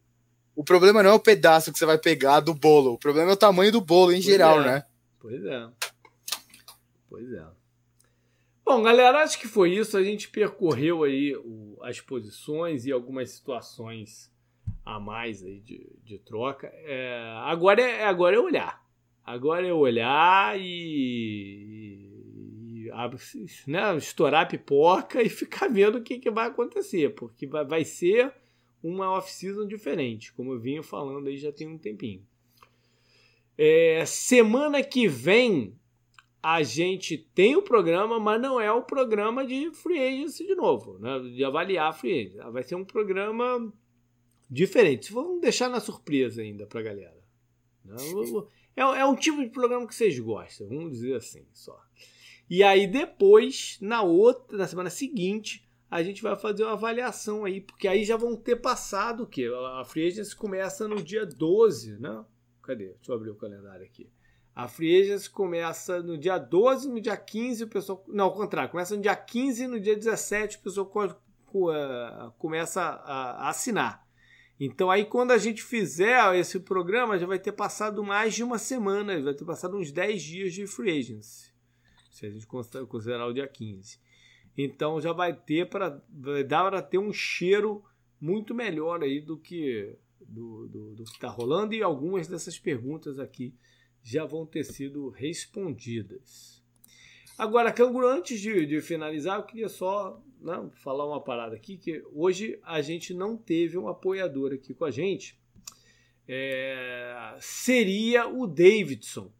[0.56, 3.34] o problema não é o pedaço que você vai pegar do bolo, o problema é
[3.34, 4.64] o tamanho do bolo em Pois geral, é.
[4.64, 4.84] né?
[5.20, 5.68] Pois é.
[7.08, 7.44] Pois é.
[8.74, 9.98] Bom, galera, acho que foi isso.
[9.98, 14.32] A gente percorreu aí o- as posições e algumas situações
[14.82, 16.68] a mais aí de, de troca.
[16.86, 18.82] É, agora, é, agora é olhar.
[19.22, 22.08] Agora é olhar e,
[22.86, 23.18] e, ab-
[23.66, 27.84] né, estourar a pipoca e ficar vendo o que, que vai acontecer, porque vai, vai
[27.84, 28.32] ser
[28.82, 32.26] uma off-season diferente, como eu vinha falando aí já tem um tempinho.
[33.58, 35.78] É, semana que vem
[36.42, 40.98] a gente tem o programa, mas não é o programa de free agency de novo,
[40.98, 41.20] né?
[41.20, 42.50] de avaliar a free agency.
[42.50, 43.72] Vai ser um programa
[44.50, 45.12] diferente.
[45.12, 47.22] Vamos deixar na surpresa ainda pra galera.
[47.84, 47.96] né?
[48.74, 51.80] É, é um tipo de programa que vocês gostam, vamos dizer assim só.
[52.50, 57.60] E aí depois, na outra, na semana seguinte, a gente vai fazer uma avaliação aí,
[57.60, 59.48] porque aí já vão ter passado o quê?
[59.78, 62.24] A free agency começa no dia 12, né?
[62.62, 62.94] Cadê?
[62.94, 64.08] Deixa eu abrir o calendário aqui.
[64.54, 68.04] A Free Agency começa no dia 12, no dia 15 o pessoal.
[68.06, 70.92] Não, ao contrário, começa no dia 15 no dia 17 o pessoal
[71.74, 74.06] eh, começa a, assinar.
[74.60, 78.58] Então aí quando a gente fizer esse programa já vai ter passado mais de uma
[78.58, 81.50] semana, vai ter passado uns 10 dias de Free Agency.
[82.10, 83.98] Se a gente considerar o dia 15.
[84.56, 86.00] Então já vai ter para
[86.46, 87.82] dar para ter um cheiro
[88.20, 93.18] muito melhor aí do que do, do, do que está rolando e algumas dessas perguntas
[93.18, 93.54] aqui
[94.02, 96.62] já vão ter sido respondidas.
[97.38, 102.04] Agora, Canguru, antes de, de finalizar, eu queria só né, falar uma parada aqui, que
[102.12, 105.40] hoje a gente não teve um apoiador aqui com a gente.
[106.28, 109.32] É, seria o Davidson,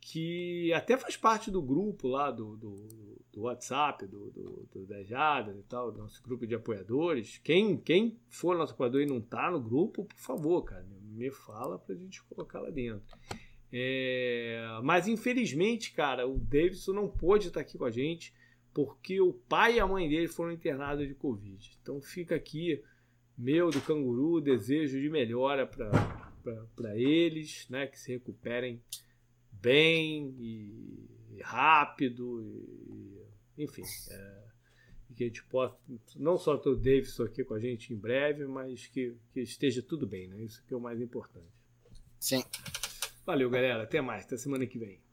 [0.00, 5.62] que até faz parte do grupo lá do, do, do WhatsApp, do, do, do e
[5.68, 7.38] tal, nosso grupo de apoiadores.
[7.42, 11.78] Quem, quem for nosso apoiador e não tá no grupo, por favor, cara, me fala
[11.78, 13.16] pra gente colocar lá dentro.
[13.72, 18.32] É, mas infelizmente, cara, o Davidson não pôde estar aqui com a gente
[18.72, 21.78] porque o pai e a mãe dele foram internados de Covid.
[21.80, 22.82] Então fica aqui,
[23.36, 27.86] meu do canguru, desejo de melhora para eles, né?
[27.86, 28.82] Que se recuperem
[29.50, 33.82] bem e, rápido, e, enfim.
[34.10, 34.46] É,
[35.16, 35.74] que a gente possa
[36.14, 39.82] não só ter o Davidson aqui com a gente em breve, mas que, que esteja
[39.82, 40.42] tudo bem, né?
[40.42, 41.48] Isso que é o mais importante.
[42.20, 42.44] Sim.
[43.26, 43.82] Valeu, galera.
[43.82, 44.24] Até mais.
[44.24, 45.05] Até semana que vem.